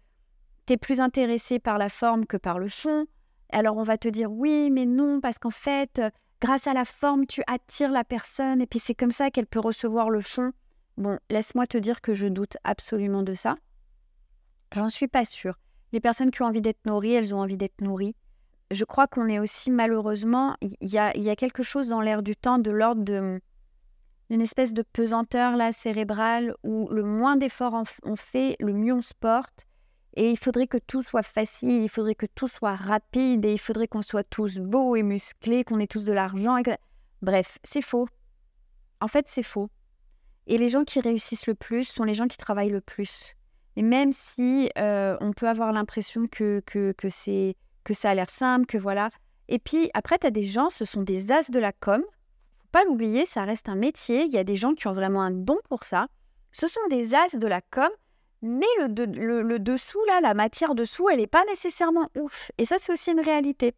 [0.66, 3.06] tu es plus intéressé par la forme que par le fond.
[3.54, 6.02] Alors on va te dire oui, mais non, parce qu'en fait,
[6.42, 9.62] grâce à la forme, tu attires la personne et puis c'est comme ça qu'elle peut
[9.62, 10.52] recevoir le fond.
[10.98, 13.56] Bon, laisse-moi te dire que je doute absolument de ça.
[14.76, 15.58] J'en suis pas sûre.
[15.94, 18.16] Les personnes qui ont envie d'être nourries, elles ont envie d'être nourries.
[18.72, 22.60] Je crois qu'on est aussi malheureusement, il y a, quelque chose dans l'air du temps
[22.60, 28.74] de l'ordre d'une espèce de pesanteur là cérébrale où le moins d'efforts on fait, le
[28.74, 29.66] mieux on se porte.
[30.18, 33.60] Et il faudrait que tout soit facile, il faudrait que tout soit rapide, et il
[33.60, 36.58] faudrait qu'on soit tous beaux et musclés, qu'on ait tous de l'argent.
[37.22, 38.08] Bref, c'est faux.
[39.00, 39.70] En fait, c'est faux.
[40.48, 43.37] Et les gens qui réussissent le plus sont les gens qui travaillent le plus.
[43.78, 48.30] Et même si on peut avoir l'impression que, que, que, c'est, que ça a l'air
[48.30, 49.10] simple, que voilà.
[49.48, 52.02] Et puis après, tu as des gens, ce sont des as de la com.
[52.58, 54.26] faut pas l'oublier, ça reste un métier.
[54.26, 56.08] Il y a des gens qui ont vraiment un don pour ça.
[56.52, 57.90] Ce sont des as de la com,
[58.42, 62.52] mais le, le, dessous, là, la matière dessous, elle n'est pas nécessairement ouf.
[62.58, 63.76] Et ça, c'est aussi une réalité.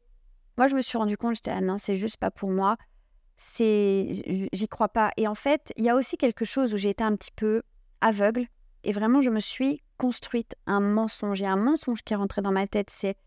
[0.58, 2.78] Moi, je me suis rendu compte, j'étais, ah non, c'est juste pas pour moi.
[3.36, 5.12] C'est, j'y crois pas.
[5.18, 7.64] Et en fait, il y a aussi quelque chose où j'ai été un petit peu
[8.02, 8.48] aveugle.
[8.84, 11.42] Et vraiment, je me suis construite un mensonge.
[11.44, 13.18] A un mensonge qui est rentré dans ma tête, c'est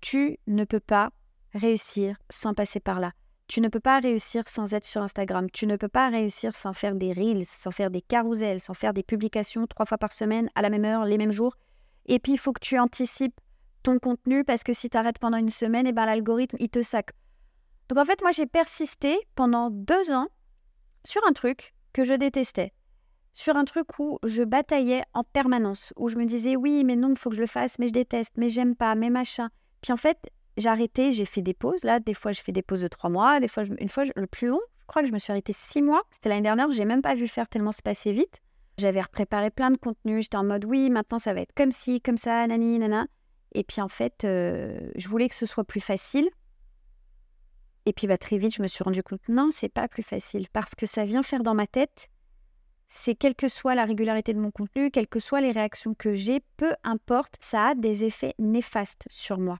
[0.00, 1.10] tu ne peux pas
[1.54, 3.12] réussir sans passer par là.
[3.48, 5.48] Tu ne peux pas réussir sans être sur Instagram.
[5.50, 8.92] Tu ne peux pas réussir sans faire des reels, sans faire des carousels, sans faire
[8.92, 11.54] des publications trois fois par semaine, à la même heure, les mêmes jours.
[12.06, 13.38] Et puis, il faut que tu anticipes
[13.82, 16.70] ton contenu parce que si tu arrêtes pendant une semaine, et eh ben, l'algorithme, il
[16.70, 17.10] te sac.
[17.88, 20.26] Donc, en fait, moi, j'ai persisté pendant deux ans
[21.04, 22.72] sur un truc que je détestais
[23.36, 27.10] sur un truc où je bataillais en permanence, où je me disais oui, mais non,
[27.10, 29.50] il faut que je le fasse, mais je déteste, mais j'aime pas, mais machin.
[29.82, 30.16] Puis en fait,
[30.56, 31.84] j'ai arrêté, j'ai fait des pauses.
[31.84, 34.26] Là, des fois, je fais des pauses de trois mois, des fois, une fois, le
[34.26, 36.02] plus long, je crois que je me suis arrêtée six mois.
[36.10, 38.40] C'était l'année dernière, j'ai même pas vu faire tellement se passer vite.
[38.78, 42.00] J'avais préparé plein de contenus, j'étais en mode oui, maintenant ça va être comme ci,
[42.00, 43.06] comme ça, nani, nana.
[43.52, 46.30] Et puis en fait, euh, je voulais que ce soit plus facile.
[47.84, 50.46] Et puis bah, très vite, je me suis rendu compte non, c'est pas plus facile
[50.54, 52.08] parce que ça vient faire dans ma tête
[52.88, 56.14] c'est quelle que soit la régularité de mon contenu, quelles que soient les réactions que
[56.14, 59.58] j'ai, peu importe, ça a des effets néfastes sur moi.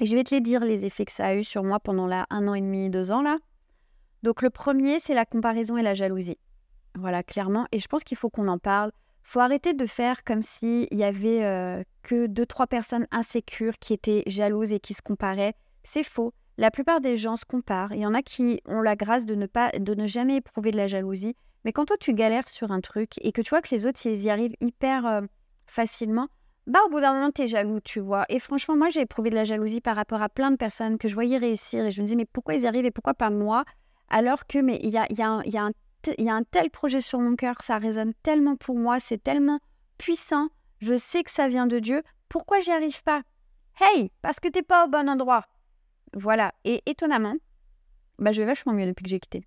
[0.00, 2.06] Et je vais te les dire, les effets que ça a eu sur moi pendant
[2.06, 3.38] là un an et demi, deux ans là.
[4.22, 6.38] Donc le premier, c'est la comparaison et la jalousie.
[6.96, 7.66] Voilà, clairement.
[7.72, 8.90] Et je pense qu'il faut qu'on en parle.
[9.22, 13.92] faut arrêter de faire comme s'il y avait euh, que deux, trois personnes insécures qui
[13.92, 15.54] étaient jalouses et qui se comparaient.
[15.84, 16.32] C'est faux.
[16.56, 17.92] La plupart des gens se comparent.
[17.92, 20.72] Il y en a qui ont la grâce de ne, pas, de ne jamais éprouver
[20.72, 21.36] de la jalousie.
[21.68, 24.00] Mais quand toi, tu galères sur un truc et que tu vois que les autres,
[24.06, 25.20] ils y arrivent hyper euh,
[25.66, 26.28] facilement,
[26.66, 28.24] bah au bout d'un moment, tu es jaloux, tu vois.
[28.30, 31.08] Et franchement, moi, j'ai éprouvé de la jalousie par rapport à plein de personnes que
[31.08, 33.28] je voyais réussir et je me dis, mais pourquoi ils y arrivent et pourquoi pas
[33.28, 33.66] moi?
[34.08, 37.76] Alors que, mais il y, a y a un tel projet sur mon cœur, ça
[37.76, 39.60] résonne tellement pour moi, c'est tellement
[39.98, 43.20] puissant, je sais que ça vient de Dieu, pourquoi j'y arrive pas?
[43.78, 45.44] Hey, parce que t'es pas au bon endroit.
[46.14, 46.54] Voilà.
[46.64, 47.34] Et étonnamment,
[48.18, 49.46] bah, je vais vachement mieux depuis que j'ai quitté.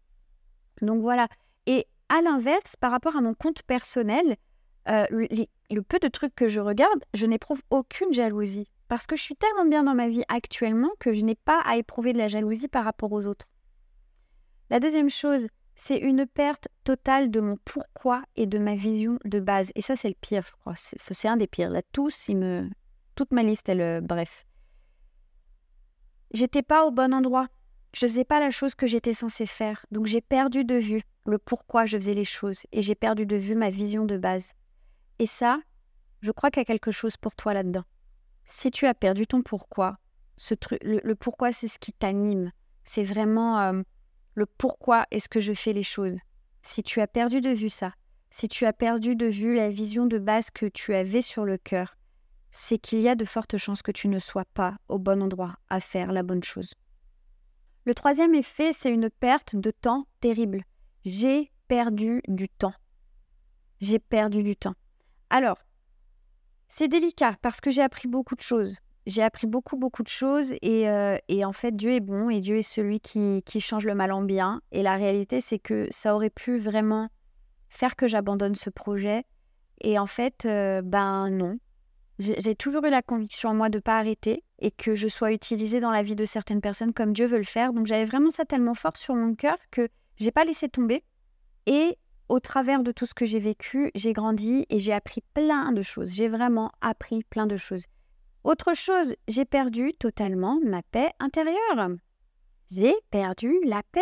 [0.84, 1.28] Donc voilà.
[1.66, 4.36] Et à l'inverse, par rapport à mon compte personnel,
[4.90, 8.68] euh, le peu de trucs que je regarde, je n'éprouve aucune jalousie.
[8.90, 11.78] Parce que je suis tellement bien dans ma vie actuellement que je n'ai pas à
[11.78, 13.48] éprouver de la jalousie par rapport aux autres.
[14.70, 19.40] La deuxième chose, c'est une perte totale de mon pourquoi et de ma vision de
[19.40, 19.72] base.
[19.76, 20.74] Et ça, c'est le pire, je crois.
[20.76, 21.70] C'est un des pires.
[21.70, 22.70] Là, tous, me...
[23.16, 23.82] toute ma liste, elle...
[23.82, 24.46] Euh, bref.
[26.34, 27.48] J'étais pas au bon endroit.
[27.94, 29.86] Je faisais pas la chose que j'étais censée faire.
[29.92, 33.36] Donc j'ai perdu de vue le pourquoi je faisais les choses et j'ai perdu de
[33.36, 34.54] vue ma vision de base.
[35.20, 35.60] Et ça,
[36.22, 37.84] je crois qu'il y a quelque chose pour toi là-dedans.
[38.46, 39.98] Si tu as perdu ton pourquoi,
[40.38, 42.52] ce truc, le, pourquoi c'est ce qui t'anime.
[42.84, 43.82] C'est vraiment, euh,
[44.34, 46.18] le pourquoi est-ce que je fais les choses,
[46.62, 47.94] si tu as perdu de vue ça,
[48.32, 51.58] si tu as perdu de vue la vision de base que tu avais sur le
[51.58, 51.98] cœur,
[52.50, 55.56] c'est qu'il y a de fortes chances que tu ne sois pas au bon endroit
[55.70, 56.74] à faire la bonne chose.
[57.84, 60.64] Le troisième effet, c'est une perte de temps terrible.
[61.04, 62.74] J'ai perdu du temps.
[63.80, 64.76] J'ai perdu du temps.
[65.32, 65.58] Alors,
[66.68, 68.76] c'est délicat parce que j'ai appris beaucoup de choses.
[69.08, 72.58] J'ai appris beaucoup, beaucoup de choses et, euh, en fait, Dieu est bon et Dieu
[72.58, 74.62] est celui qui, qui change le mal en bien.
[74.72, 77.10] Et la réalité, c'est que ça aurait pu vraiment
[77.70, 79.24] faire que j'abandonne ce projet.
[79.82, 81.58] Et en fait, euh, ben non.
[82.22, 85.32] J'ai toujours eu la conviction en moi de ne pas arrêter et que je sois
[85.32, 87.74] utilisée dans la vie de certaines personnes comme Dieu veut le faire.
[87.74, 91.04] Donc j'avais vraiment ça tellement fort sur mon cœur que j'ai pas laissé tomber.
[91.66, 91.98] Et
[92.30, 95.82] au travers de tout ce que j'ai vécu, j'ai grandi et j'ai appris plein de
[95.82, 96.14] choses.
[96.14, 97.86] J'ai vraiment appris plein de choses.
[98.44, 101.90] Autre chose, j'ai perdu totalement ma paix intérieure.
[102.70, 104.02] J'ai perdu la paix.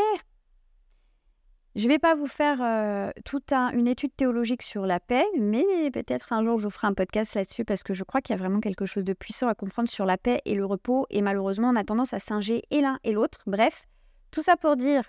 [1.75, 5.63] Je ne vais pas vous faire euh, toute une étude théologique sur la paix, mais
[5.91, 8.39] peut-être un jour je vous ferai un podcast là-dessus parce que je crois qu'il y
[8.39, 11.05] a vraiment quelque chose de puissant à comprendre sur la paix et le repos.
[11.11, 13.39] Et malheureusement, on a tendance à singer et l'un et l'autre.
[13.45, 13.85] Bref,
[14.31, 15.03] tout ça pour dire,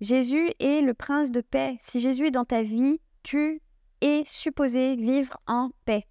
[0.00, 1.76] Jésus est le prince de paix.
[1.80, 3.60] Si Jésus est dans ta vie, tu
[4.00, 6.04] es supposé vivre en paix.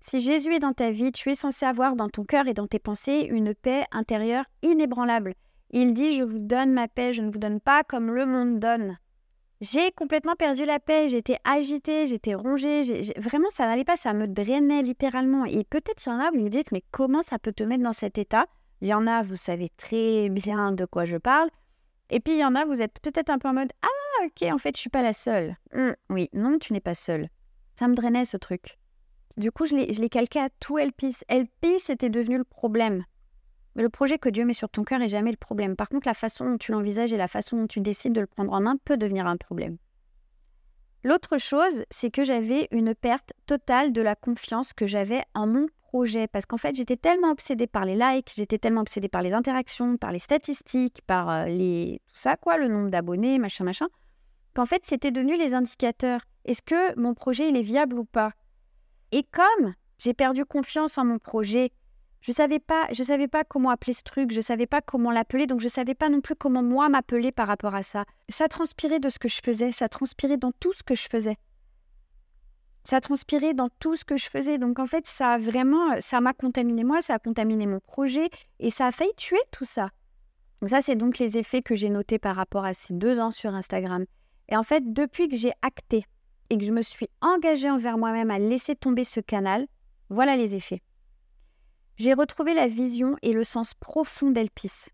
[0.00, 2.66] Si Jésus est dans ta vie, tu es censé avoir dans ton cœur et dans
[2.66, 5.34] tes pensées une paix intérieure inébranlable.
[5.70, 8.60] Il dit, je vous donne ma paix, je ne vous donne pas comme le monde
[8.60, 8.98] donne.
[9.60, 14.28] J'ai complètement perdu la paix, j'étais agitée, j'étais rongée, vraiment ça n'allait pas, ça me
[14.28, 15.44] drainait littéralement.
[15.44, 17.82] Et peut-être il y en a, vous me dites, mais comment ça peut te mettre
[17.82, 18.46] dans cet état?
[18.80, 21.50] Il y en a, vous savez très bien de quoi je parle.
[22.10, 24.48] Et puis il y en a, vous êtes peut-être un peu en mode, ah ok,
[24.52, 25.56] en fait je suis pas la seule.
[25.74, 27.28] Hum, oui, non, tu n'es pas seule.
[27.76, 28.78] Ça me drainait ce truc.
[29.36, 31.18] Du coup, je l'ai calqué à tout Elpis.
[31.28, 33.04] Elpis était devenu le problème.
[33.78, 35.76] Mais le projet que Dieu met sur ton cœur est jamais le problème.
[35.76, 38.26] Par contre, la façon dont tu l'envisages et la façon dont tu décides de le
[38.26, 39.76] prendre en main peut devenir un problème.
[41.04, 45.68] L'autre chose, c'est que j'avais une perte totale de la confiance que j'avais en mon
[45.80, 46.26] projet.
[46.26, 49.96] Parce qu'en fait, j'étais tellement obsédée par les likes, j'étais tellement obsédée par les interactions,
[49.96, 52.02] par les statistiques, par euh, les...
[52.08, 53.86] tout ça, quoi, le nombre d'abonnés, machin, machin,
[54.54, 56.22] qu'en fait, c'était devenu les indicateurs.
[56.46, 58.32] Est-ce que mon projet, est viable ou pas?
[59.12, 61.70] Et comme j'ai perdu confiance en mon projet,
[62.20, 65.60] je savais pas, savais pas comment appeler ce truc, je savais pas comment l'appeler, donc
[65.60, 68.04] je savais pas non plus comment moi m'appeler par rapport à ça.
[68.28, 71.36] Ça transpirait de ce que je faisais, ça transpirait dans tout ce que je faisais.
[72.82, 74.58] Ça transpirait dans tout ce que je faisais.
[74.58, 78.28] Donc en fait, ça a vraiment, ça m'a contaminé moi, ça a contaminé mon projet
[78.60, 79.90] et ça a failli tuer tout ça.
[80.60, 83.30] Donc ça, c'est donc les effets que j'ai notés par rapport à ces deux ans
[83.30, 84.04] sur Instagram.
[84.48, 86.04] Et en fait, depuis que j'ai acté
[86.50, 89.66] et que je me suis engagée envers moi-même à laisser tomber ce canal,
[90.08, 90.82] voilà les effets
[91.98, 94.86] j'ai retrouvé la vision et le sens profond d'Elpis.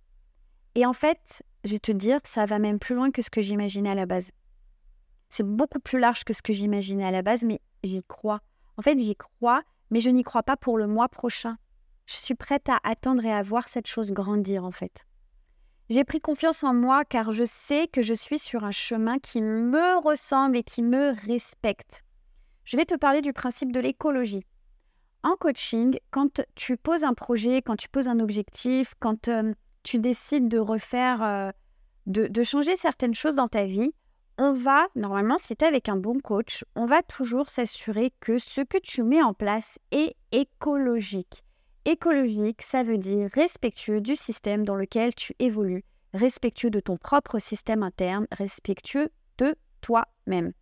[0.75, 3.43] Et en fait, je vais te dire, ça va même plus loin que ce que
[3.43, 4.33] j'imaginais à la base.
[5.29, 8.41] C'est beaucoup plus large que ce que j'imaginais à la base, mais j'y crois.
[8.79, 11.59] En fait, j'y crois, mais je n'y crois pas pour le mois prochain.
[12.07, 15.05] Je suis prête à attendre et à voir cette chose grandir, en fait.
[15.91, 19.43] J'ai pris confiance en moi car je sais que je suis sur un chemin qui
[19.43, 22.03] me ressemble et qui me respecte.
[22.65, 24.45] Je vais te parler du principe de l'écologie.
[25.25, 29.99] En coaching, quand tu poses un projet, quand tu poses un objectif, quand euh, tu
[29.99, 31.51] décides de refaire, euh,
[32.05, 33.95] de, changer certaines choses dans ta vie,
[34.37, 38.77] on va, normalement, tu avec un bon coach, on va toujours s'assurer que ce que
[38.77, 41.43] tu mets en place est écologique.
[41.87, 47.39] Écologique, ça veut dire respectueux du système dans lequel tu évolues, respectueux de ton propre
[47.39, 49.09] système interne, respectueux
[49.39, 50.53] de toi-même.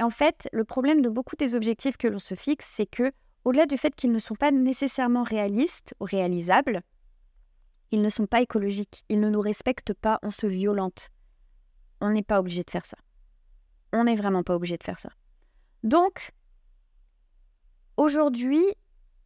[0.00, 3.12] Et en fait, le problème de beaucoup des objectifs que l'on se fixe, c'est que
[3.44, 6.82] au-delà du fait qu'ils ne sont pas nécessairement réalistes ou réalisables,
[7.90, 11.08] ils ne sont pas écologiques, ils ne nous respectent pas, on se violente.
[12.00, 12.96] On n'est pas obligé de faire ça.
[13.92, 15.10] On n'est vraiment pas obligé de faire ça.
[15.82, 16.30] Donc,
[17.96, 18.64] aujourd'hui,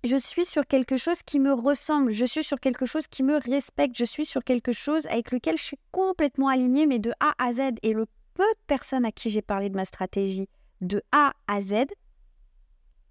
[0.04, 3.36] je suis sur quelque chose qui me ressemble, je suis sur quelque chose qui me
[3.38, 7.34] respecte, je suis sur quelque chose avec lequel je suis complètement alignée, mais de A
[7.38, 7.60] à Z.
[7.82, 10.48] Et le peu de personnes à qui j'ai parlé de ma stratégie
[10.80, 11.86] de A à Z,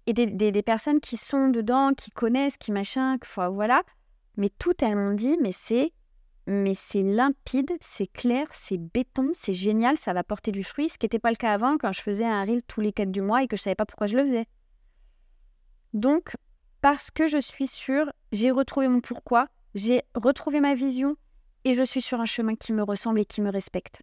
[0.06, 3.16] et des, personnes qui sont dedans, qui connaissent, qui machin,
[3.52, 3.82] voilà.
[4.36, 5.92] Mais tout, elles m'ont dit, mais c'est
[6.46, 10.98] mais c'est limpide, c'est clair, c'est béton, c'est génial, ça va porter du fruit, ce
[10.98, 13.22] qui n'était pas le cas avant quand je faisais un reel tous les quatre du
[13.22, 14.46] mois et que je ne savais pas pourquoi je le faisais.
[15.94, 16.36] Donc,
[16.82, 21.16] parce que je suis sûre, j'ai retrouvé mon pourquoi, j'ai retrouvé ma vision
[21.64, 24.02] et je suis sur un chemin qui me ressemble et qui me respecte.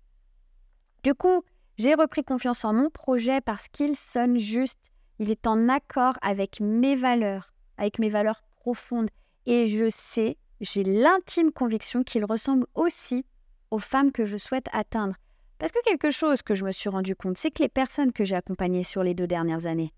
[1.04, 1.44] Du coup,
[1.78, 6.60] j'ai repris confiance en mon projet parce qu'il sonne juste, il est en accord avec
[6.62, 9.08] mes valeurs, avec mes valeurs profondes.
[9.46, 13.24] Et je sais, j'ai l'intime conviction qu'il ressemble aussi
[13.70, 15.16] aux femmes que je souhaite atteindre.
[15.60, 18.26] Parce que quelque chose que je me suis rendu compte, c'est que les personnes que
[18.26, 19.94] j'ai accompagnées sur les deux dernières années,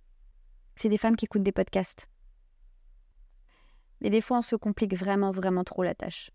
[0.75, 2.09] c'est des femmes qui écoutent des podcasts.
[4.01, 6.31] Mais des fois, on se complique vraiment, vraiment trop la tâche.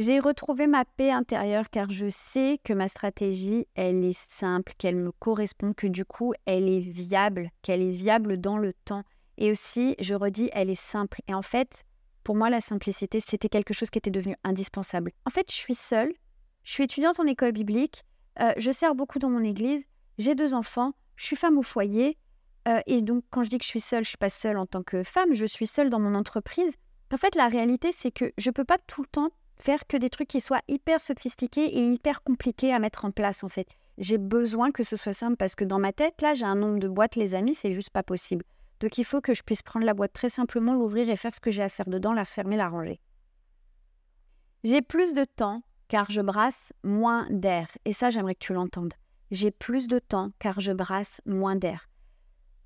[0.00, 4.96] J'ai retrouvé ma paix intérieure car je sais que ma stratégie, elle est simple, qu'elle
[4.96, 9.02] me correspond, que du coup, elle est viable, qu'elle est viable dans le temps.
[9.36, 11.20] Et aussi, je redis, elle est simple.
[11.28, 11.84] Et en fait,
[12.24, 15.12] pour moi, la simplicité, c'était quelque chose qui était devenu indispensable.
[15.26, 16.14] En fait, je suis seule,
[16.64, 18.02] je suis étudiante en école biblique,
[18.40, 19.84] euh, je sers beaucoup dans mon église,
[20.16, 22.16] j'ai deux enfants, je suis femme au foyer.
[22.68, 24.56] Euh, et donc, quand je dis que je suis seule, je ne suis pas seule
[24.56, 26.72] en tant que femme, je suis seule dans mon entreprise.
[27.12, 29.96] En fait, la réalité, c'est que je ne peux pas tout le temps faire que
[29.96, 33.68] des trucs qui soient hyper sophistiqués et hyper compliqués à mettre en place, en fait.
[33.98, 36.78] J'ai besoin que ce soit simple parce que dans ma tête, là, j'ai un nombre
[36.78, 38.44] de boîtes, les amis, c'est juste pas possible.
[38.80, 41.40] Donc, il faut que je puisse prendre la boîte très simplement, l'ouvrir et faire ce
[41.40, 43.00] que j'ai à faire dedans, la fermer, la ranger.
[44.64, 47.68] J'ai plus de temps car je brasse moins d'air.
[47.84, 48.94] Et ça, j'aimerais que tu l'entendes.
[49.30, 51.88] J'ai plus de temps car je brasse moins d'air.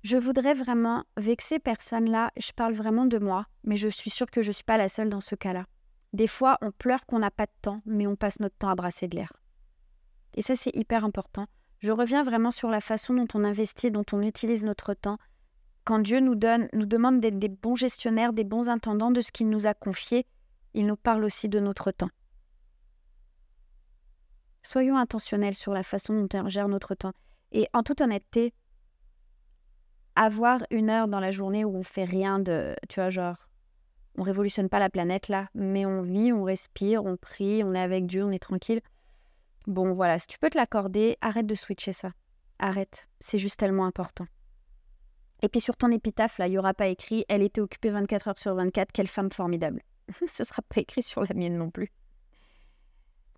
[0.03, 4.29] Je voudrais vraiment vexer personne là, je parle vraiment de moi, mais je suis sûre
[4.29, 5.65] que je ne suis pas la seule dans ce cas-là.
[6.15, 8.75] Des fois, on pleure qu'on n'a pas de temps, mais on passe notre temps à
[8.75, 9.33] brasser de l'air.
[10.33, 11.45] Et ça, c'est hyper important.
[11.79, 15.17] Je reviens vraiment sur la façon dont on investit, dont on utilise notre temps.
[15.83, 19.33] Quand Dieu nous donne, nous demande d'être des bons gestionnaires, des bons intendants de ce
[19.33, 20.25] qu'il nous a confié,
[20.73, 22.11] il nous parle aussi de notre temps.
[24.63, 27.13] Soyons intentionnels sur la façon dont on gère notre temps.
[27.51, 28.53] Et en toute honnêteté,
[30.15, 33.49] avoir une heure dans la journée où on fait rien de, tu vois, genre,
[34.17, 37.79] on révolutionne pas la planète là, mais on vit, on respire, on prie, on est
[37.79, 38.81] avec Dieu, on est tranquille.
[39.67, 42.11] Bon, voilà, si tu peux te l'accorder, arrête de switcher ça.
[42.59, 44.25] Arrête, c'est juste tellement important.
[45.41, 48.27] Et puis sur ton épitaphe, là, il n'y aura pas écrit Elle était occupée 24
[48.29, 49.81] heures sur 24, quelle femme formidable.
[50.27, 51.91] Ce sera pas écrit sur la mienne non plus.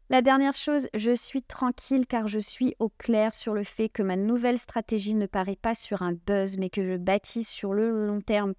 [0.10, 4.04] La dernière chose, je suis tranquille car je suis au clair sur le fait que
[4.04, 8.08] ma nouvelle stratégie ne paraît pas sur un buzz, mais que je bâtis sur le
[8.08, 8.54] long terme.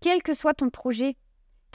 [0.00, 1.16] Quel que soit ton projet,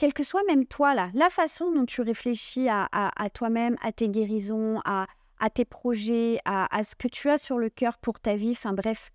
[0.02, 2.88] quel que soit même toi là, la façon dont tu réfléchis à,
[3.32, 5.06] toi-même, à tes guérisons, à,
[5.54, 8.72] tes projets, à, à, ce que tu as sur le cœur pour ta vie, enfin
[8.72, 9.12] bref.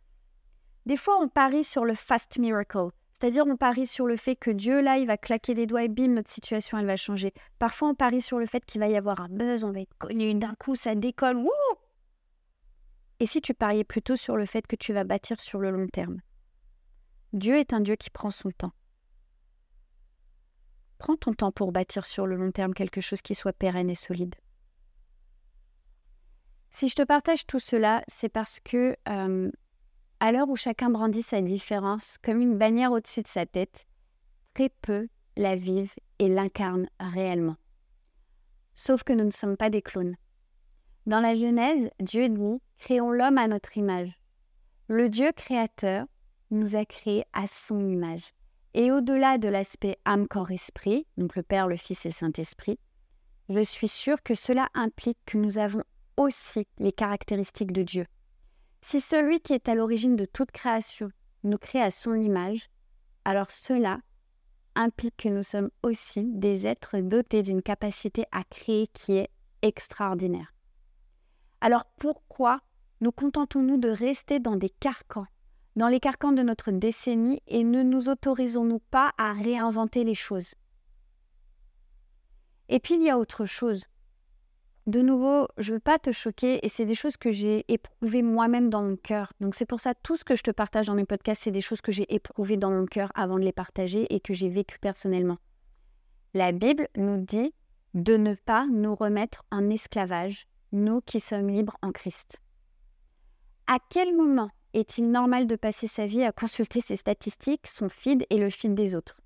[0.86, 2.88] Des fois, on parie sur le fast miracle.
[3.12, 5.90] C'est-à-dire, on parie sur le fait que Dieu, là, il va claquer des doigts et
[5.90, 7.34] bim, notre situation, elle va changer.
[7.60, 9.98] Parfois, on parie sur le fait qu'il va y avoir un buzz, on va être
[9.98, 11.36] connu, d'un coup, ça décolle.
[11.36, 11.52] Wouh
[13.20, 15.88] et si tu pariais plutôt sur le fait que tu vas bâtir sur le long
[15.88, 16.22] terme?
[17.34, 18.72] Dieu est un Dieu qui prend son temps.
[20.98, 23.96] Prends ton temps pour bâtir sur le long terme quelque chose qui soit pérenne et
[23.96, 24.36] solide.
[26.72, 28.96] Si je te partage tout cela, c'est parce que
[30.20, 33.86] à l'heure où chacun brandit sa différence comme une bannière au-dessus de sa tête,
[34.54, 37.56] très peu la vivent et l'incarnent réellement.
[38.76, 40.16] Sauf que nous ne sommes pas des clones.
[41.06, 44.12] Dans la Genèse, Dieu dit Créons l'homme à notre image.
[44.88, 46.06] Le Dieu créateur
[46.52, 48.34] nous a créés à son image.
[48.80, 52.78] Et au-delà de l'aspect âme, corps, esprit, donc le Père, le Fils et le Saint-Esprit,
[53.50, 55.82] je suis sûre que cela implique que nous avons
[56.16, 58.06] aussi les caractéristiques de Dieu.
[58.84, 61.10] Si celui qui est à l'origine de toute création
[61.44, 62.70] nous crée à son image,
[63.26, 64.00] alors cela
[64.76, 69.32] implique que nous sommes aussi des êtres dotés d'une capacité à créer qui est
[69.64, 70.54] extraordinaire.
[71.62, 72.62] Alors pourquoi
[73.02, 75.26] nous contentons-nous de rester dans des carcans,
[75.78, 80.56] dans les carcans de notre décennie, et ne nous autorisons-nous pas à réinventer les choses
[82.68, 83.84] Et puis il y a autre chose
[84.88, 88.22] de nouveau, je ne veux pas te choquer et c'est des choses que j'ai éprouvées
[88.22, 89.28] moi-même dans mon cœur.
[89.42, 91.60] Donc c'est pour ça tout ce que je te partage dans mes podcasts, c'est des
[91.60, 94.80] choses que j'ai éprouvées dans mon cœur avant de les partager et que j'ai vécues
[94.80, 95.40] personnellement.
[96.34, 97.54] La Bible nous dit
[97.96, 102.38] de ne pas nous remettre en esclavage, nous qui sommes libres en Christ.
[103.68, 108.28] À quel moment est-il normal de passer sa vie à consulter ses statistiques, son feed
[108.30, 109.20] et le feed des autres?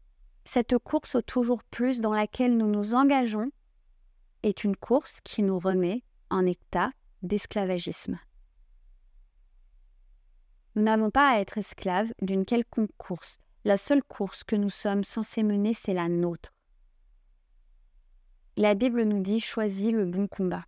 [0.46, 3.52] Cette course au toujours plus dans laquelle nous nous engageons
[4.44, 6.92] est une course qui nous remet en état
[7.22, 8.18] d'esclavagisme.
[10.76, 13.38] Nous n'avons pas à être esclaves d'une quelconque course.
[13.66, 16.54] La seule course que nous sommes censés mener, c'est la nôtre.
[18.56, 20.66] La Bible nous dit choisis le bon combat.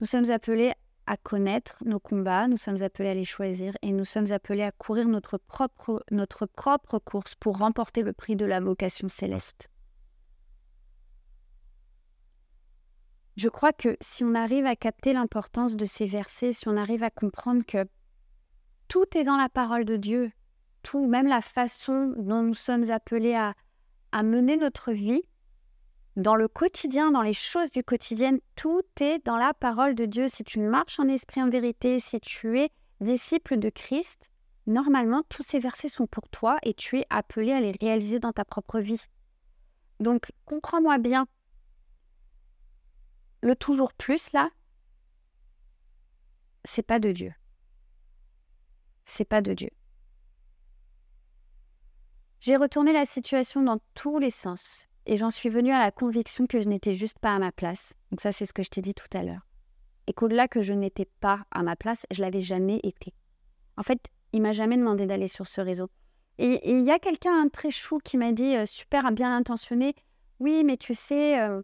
[0.00, 0.74] Nous sommes appelés
[1.06, 4.72] à connaître nos combats, nous sommes appelés à les choisir et nous sommes appelés à
[4.72, 9.68] courir notre propre, notre propre course pour remporter le prix de la vocation céleste.
[13.36, 17.02] je crois que si on arrive à capter l'importance de ces versets, si on arrive
[17.02, 17.86] à comprendre que
[18.88, 20.30] tout est dans la parole de Dieu,
[20.82, 23.54] tout, même la façon dont nous sommes appelés à,
[24.22, 25.22] mener notre vie,
[26.16, 30.28] dans le quotidien, dans les choses du quotidien, tout est dans la parole de Dieu.
[30.28, 34.30] Si tu marches en esprit en vérité, si tu es disciple de Christ,
[34.66, 38.32] normalement, tous ces versets sont pour toi et tu es appelé à les réaliser dans
[38.32, 39.02] ta propre vie.
[40.00, 41.26] Donc, comprends-moi bien.
[43.42, 44.50] Le toujours plus, là,
[46.64, 47.34] c'est pas de Dieu.
[49.04, 49.70] C'est pas de Dieu.
[52.40, 56.46] J'ai retourné la situation dans tous les sens et j'en suis venue à la conviction
[56.46, 57.94] que je n'étais juste pas à ma place.
[58.10, 59.46] Donc ça, c'est ce que je t'ai dit tout à l'heure.
[60.06, 63.14] Et qu'au-delà que je n'étais pas à ma place, je l'avais jamais été.
[63.76, 64.00] En fait,
[64.32, 65.88] il m'a jamais demandé d'aller sur ce réseau.
[66.38, 69.94] Et il y a quelqu'un très chou qui m'a dit, euh, super bien intentionné,
[70.40, 71.62] oui, mais tu sais, euh,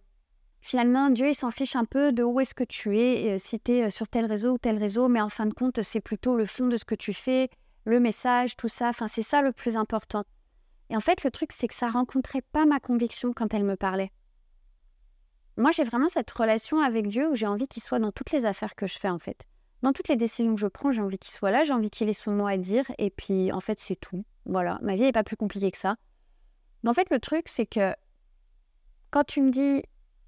[0.60, 3.58] finalement, Dieu, il s'en fiche un peu de où est-ce que tu es, euh, si
[3.58, 6.36] tu es sur tel réseau ou tel réseau, mais en fin de compte, c'est plutôt
[6.36, 7.50] le fond de ce que tu fais,
[7.84, 8.88] le message, tout ça.
[8.90, 10.24] Enfin, c'est ça le plus important.
[10.90, 13.76] Et en fait, le truc, c'est que ça rencontrait pas ma conviction quand elle me
[13.76, 14.10] parlait.
[15.56, 18.44] Moi, j'ai vraiment cette relation avec Dieu où j'ai envie qu'il soit dans toutes les
[18.44, 19.46] affaires que je fais, en fait.
[19.82, 22.08] Dans toutes les décisions que je prends, j'ai envie qu'il soit là, j'ai envie qu'il
[22.08, 24.24] ait son mot à dire, et puis, en fait, c'est tout.
[24.46, 25.96] Voilà, ma vie n'est pas plus compliquée que ça.
[26.82, 27.94] Mais en fait, le truc, c'est que
[29.10, 29.82] quand tu me dis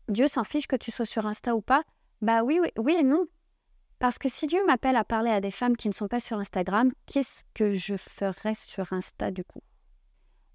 [0.09, 1.83] Dieu s'en fiche que tu sois sur Insta ou pas,
[2.21, 3.27] bah oui, oui, oui et non.
[3.99, 6.39] Parce que si Dieu m'appelle à parler à des femmes qui ne sont pas sur
[6.39, 9.63] Instagram, qu'est-ce que je ferais sur Insta du coup?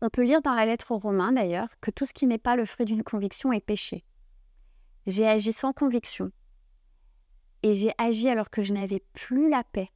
[0.01, 2.55] On peut lire dans la lettre aux Romains d'ailleurs que tout ce qui n'est pas
[2.55, 4.03] le fruit d'une conviction est péché.
[5.07, 6.31] J'ai agi sans conviction.
[7.63, 9.89] Et j'ai agi alors que je n'avais plus la paix,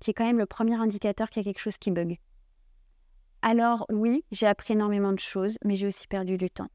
[0.00, 2.18] qui est quand même le premier indicateur qu'il y a quelque chose qui bug.
[3.42, 6.70] Alors oui, j'ai appris énormément de choses, mais j'ai aussi perdu du temps.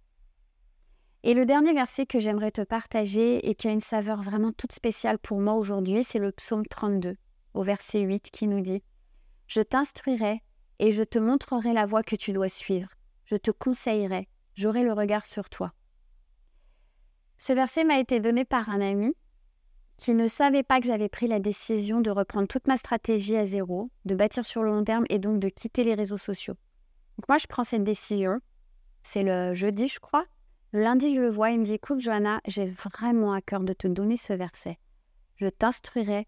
[1.23, 4.71] Et le dernier verset que j'aimerais te partager et qui a une saveur vraiment toute
[4.71, 7.17] spéciale pour moi aujourd'hui, c'est le psaume 32,
[7.55, 8.81] au verset 8, qui nous dit
[9.47, 10.41] Je t'instruirai
[10.79, 12.89] et je te montrerai la voie que tu dois suivre.
[13.25, 15.73] Je te conseillerai, j'aurai le regard sur toi.
[17.37, 19.13] Ce verset m'a été donné par un ami
[19.97, 23.45] qui ne savait pas que j'avais pris la décision de reprendre toute ma stratégie à
[23.45, 26.55] zéro, de bâtir sur le long terme et donc de quitter les réseaux sociaux.
[27.17, 28.39] Donc moi, je prends cette décision.
[29.01, 30.25] C'est le jeudi, je crois.
[30.71, 33.73] Le lundi, je le vois, il me dit Écoute, Johanna, j'ai vraiment à cœur de
[33.73, 34.77] te donner ce verset.
[35.35, 36.27] Je t'instruirai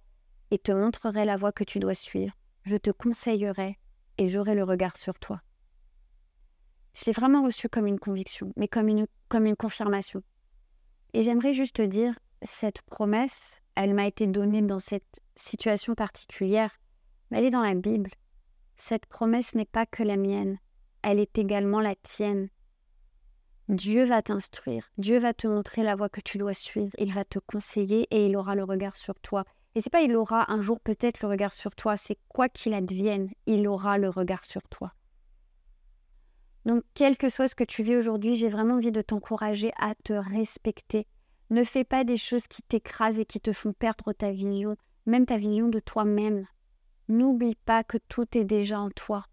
[0.51, 2.33] et te montrerai la voie que tu dois suivre.
[2.63, 3.77] Je te conseillerai
[4.17, 5.41] et j'aurai le regard sur toi.
[6.93, 10.21] Je l'ai vraiment reçu comme une conviction, mais comme une, comme une confirmation.
[11.13, 16.77] Et j'aimerais juste te dire cette promesse, elle m'a été donnée dans cette situation particulière,
[17.29, 18.11] mais elle est dans la Bible.
[18.77, 20.57] Cette promesse n'est pas que la mienne,
[21.01, 22.49] elle est également la tienne.
[23.69, 27.23] Dieu va t'instruire, Dieu va te montrer la voie que tu dois suivre, il va
[27.23, 29.45] te conseiller et il aura le regard sur toi.
[29.75, 32.73] Et c'est pas il aura un jour peut-être le regard sur toi, c'est quoi qu'il
[32.73, 34.93] advienne, il aura le regard sur toi.
[36.65, 39.95] Donc, quel que soit ce que tu vis aujourd'hui, j'ai vraiment envie de t'encourager à
[39.95, 41.07] te respecter.
[41.49, 45.25] Ne fais pas des choses qui t'écrasent et qui te font perdre ta vision, même
[45.25, 46.45] ta vision de toi-même.
[47.07, 49.25] N'oublie pas que tout est déjà en toi.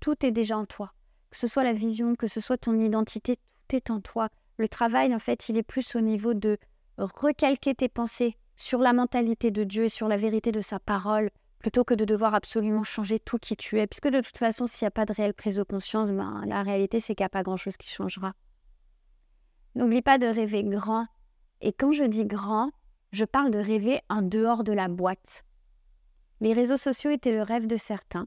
[0.00, 0.92] Tout est déjà en toi.
[1.30, 3.38] Que ce soit la vision, que ce soit ton identité,
[3.70, 4.28] est en toi.
[4.58, 6.56] Le travail, en fait, il est plus au niveau de
[6.98, 11.30] recalquer tes pensées sur la mentalité de Dieu et sur la vérité de sa parole,
[11.58, 13.86] plutôt que de devoir absolument changer tout qui tu es.
[13.86, 16.62] Puisque de toute façon, s'il n'y a pas de réelle prise de conscience, ben, la
[16.62, 18.32] réalité, c'est qu'il n'y a pas grand-chose qui changera.
[19.74, 21.06] N'oublie pas de rêver grand.
[21.60, 22.70] Et quand je dis grand,
[23.12, 25.44] je parle de rêver en dehors de la boîte.
[26.40, 28.26] Les réseaux sociaux étaient le rêve de certains.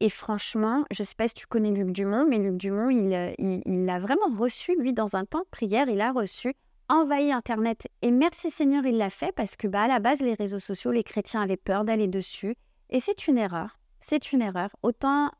[0.00, 3.32] Et franchement, je ne sais pas si tu connais Luc Dumont, mais Luc Dumont, euh,
[3.38, 6.54] il l'a vraiment reçu, lui, dans un temps de prière, il a reçu,
[6.92, 7.88] envahi Internet.
[8.02, 10.92] Et merci Seigneur, il l'a fait parce que bah, à la base, les réseaux sociaux,
[10.92, 12.54] les chrétiens avaient peur d'aller dessus.
[12.90, 13.78] Et c'est une erreur.
[14.00, 14.70] C'est une erreur.
[14.82, 15.30] Autant,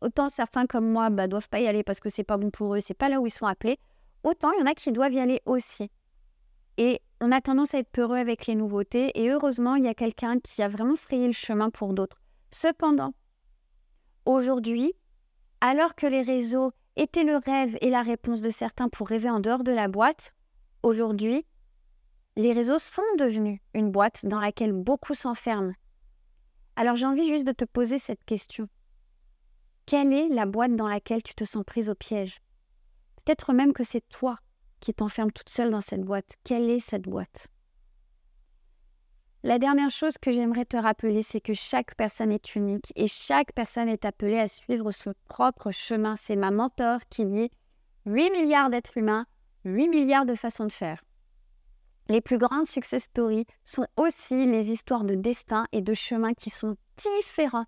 [0.00, 2.74] autant certains comme moi bah, doivent pas y aller parce que c'est pas bon pour
[2.74, 3.78] eux, c'est pas là où ils sont appelés.
[4.22, 5.90] Autant il y en a qui doivent y aller aussi.
[6.78, 9.10] Et on a tendance à être peureux avec les nouveautés.
[9.14, 12.18] Et heureusement, il y a quelqu'un qui a vraiment frayé le chemin pour d'autres.
[12.50, 13.12] Cependant,
[14.26, 14.92] Aujourd'hui,
[15.60, 19.38] alors que les réseaux étaient le rêve et la réponse de certains pour rêver en
[19.38, 20.32] dehors de la boîte,
[20.86, 21.44] aujourd'hui,
[22.36, 25.74] les réseaux sont devenus une boîte dans laquelle beaucoup s'enferment.
[26.76, 28.68] Alors j'ai envie juste de te poser cette question.
[29.84, 32.40] Quelle est la boîte dans laquelle tu te sens prise au piège?
[33.16, 34.38] Peut-être même que c'est toi
[34.80, 36.36] qui t'enfermes toute seule dans cette boîte.
[36.44, 37.48] Quelle est cette boîte?
[39.42, 43.52] La dernière chose que j'aimerais te rappeler, c'est que chaque personne est unique et chaque
[43.52, 46.16] personne est appelée à suivre son propre chemin.
[46.16, 47.50] C'est ma mentor qui dit
[48.06, 49.26] 8 milliards d'êtres humains,
[49.66, 51.02] 8 milliards de façons de faire.
[52.08, 56.50] Les plus grandes success stories sont aussi les histoires de destin et de chemin qui
[56.50, 57.66] sont différents.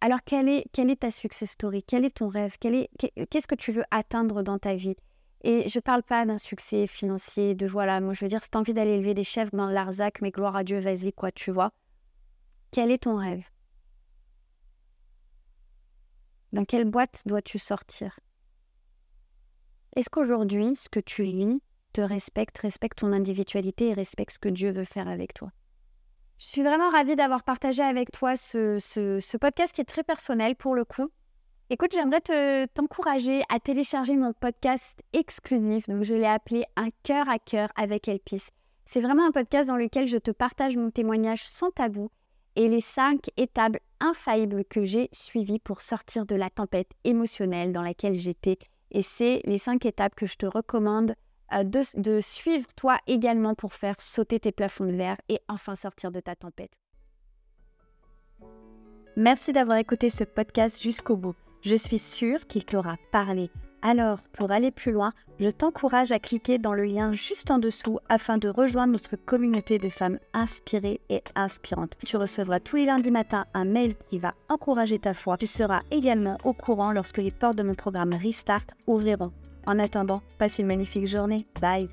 [0.00, 1.82] Alors, quelle est, quelle ta success story?
[1.82, 2.56] Quel est ton rêve?
[2.58, 4.94] Qu'est-ce que tu veux atteindre dans ta vie?
[5.42, 8.56] Et je parle pas d'un succès financier, de voilà, moi je veux dire, si tu
[8.56, 11.50] as envie d'aller élever des chefs dans l'Arzac, mais gloire à Dieu, vas-y, quoi, tu
[11.50, 11.72] vois.
[12.70, 13.44] Quel est ton rêve?
[16.52, 18.18] Dans quelle boîte dois-tu sortir?
[19.96, 21.60] Est-ce qu'aujourd'hui, ce que tu vis
[21.92, 25.50] te respecte, respecte ton individualité et respecte ce que Dieu veut faire avec toi?
[26.38, 30.54] Je suis vraiment ravie d'avoir partagé avec toi ce, ce podcast qui est très personnel
[30.54, 31.10] pour le coup.
[31.70, 35.86] Écoute, j'aimerais t'encourager à télécharger mon podcast exclusif.
[35.88, 38.48] Donc, je l'ai appelé Un cœur à cœur avec Elpis.
[38.86, 42.08] C'est vraiment un podcast dans lequel je te partage mon témoignage sans tabou
[42.56, 47.82] et les cinq étapes infaillibles que j'ai suivies pour sortir de la tempête émotionnelle dans
[47.82, 48.58] laquelle j'étais.
[48.90, 51.14] Et c'est les cinq étapes que je te recommande
[51.52, 55.74] euh, de, de suivre toi également pour faire sauter tes plafonds de verre et enfin
[55.74, 56.72] sortir de ta tempête.
[59.16, 61.34] Merci d'avoir écouté ce podcast jusqu'au bout.
[61.62, 63.50] Je suis sûre qu'il t'aura parlé.
[63.82, 67.98] Alors, pour aller plus loin, je t'encourage à cliquer dans le lien juste en dessous
[68.08, 71.96] afin de rejoindre notre communauté de femmes inspirées et inspirantes.
[72.04, 75.36] Tu recevras tous les lundis matin un mail qui va encourager ta foi.
[75.36, 79.32] Tu seras également au courant lorsque les portes de mon programme Restart ouvriront.
[79.66, 81.46] En attendant, passe une magnifique journée.
[81.60, 81.88] Bye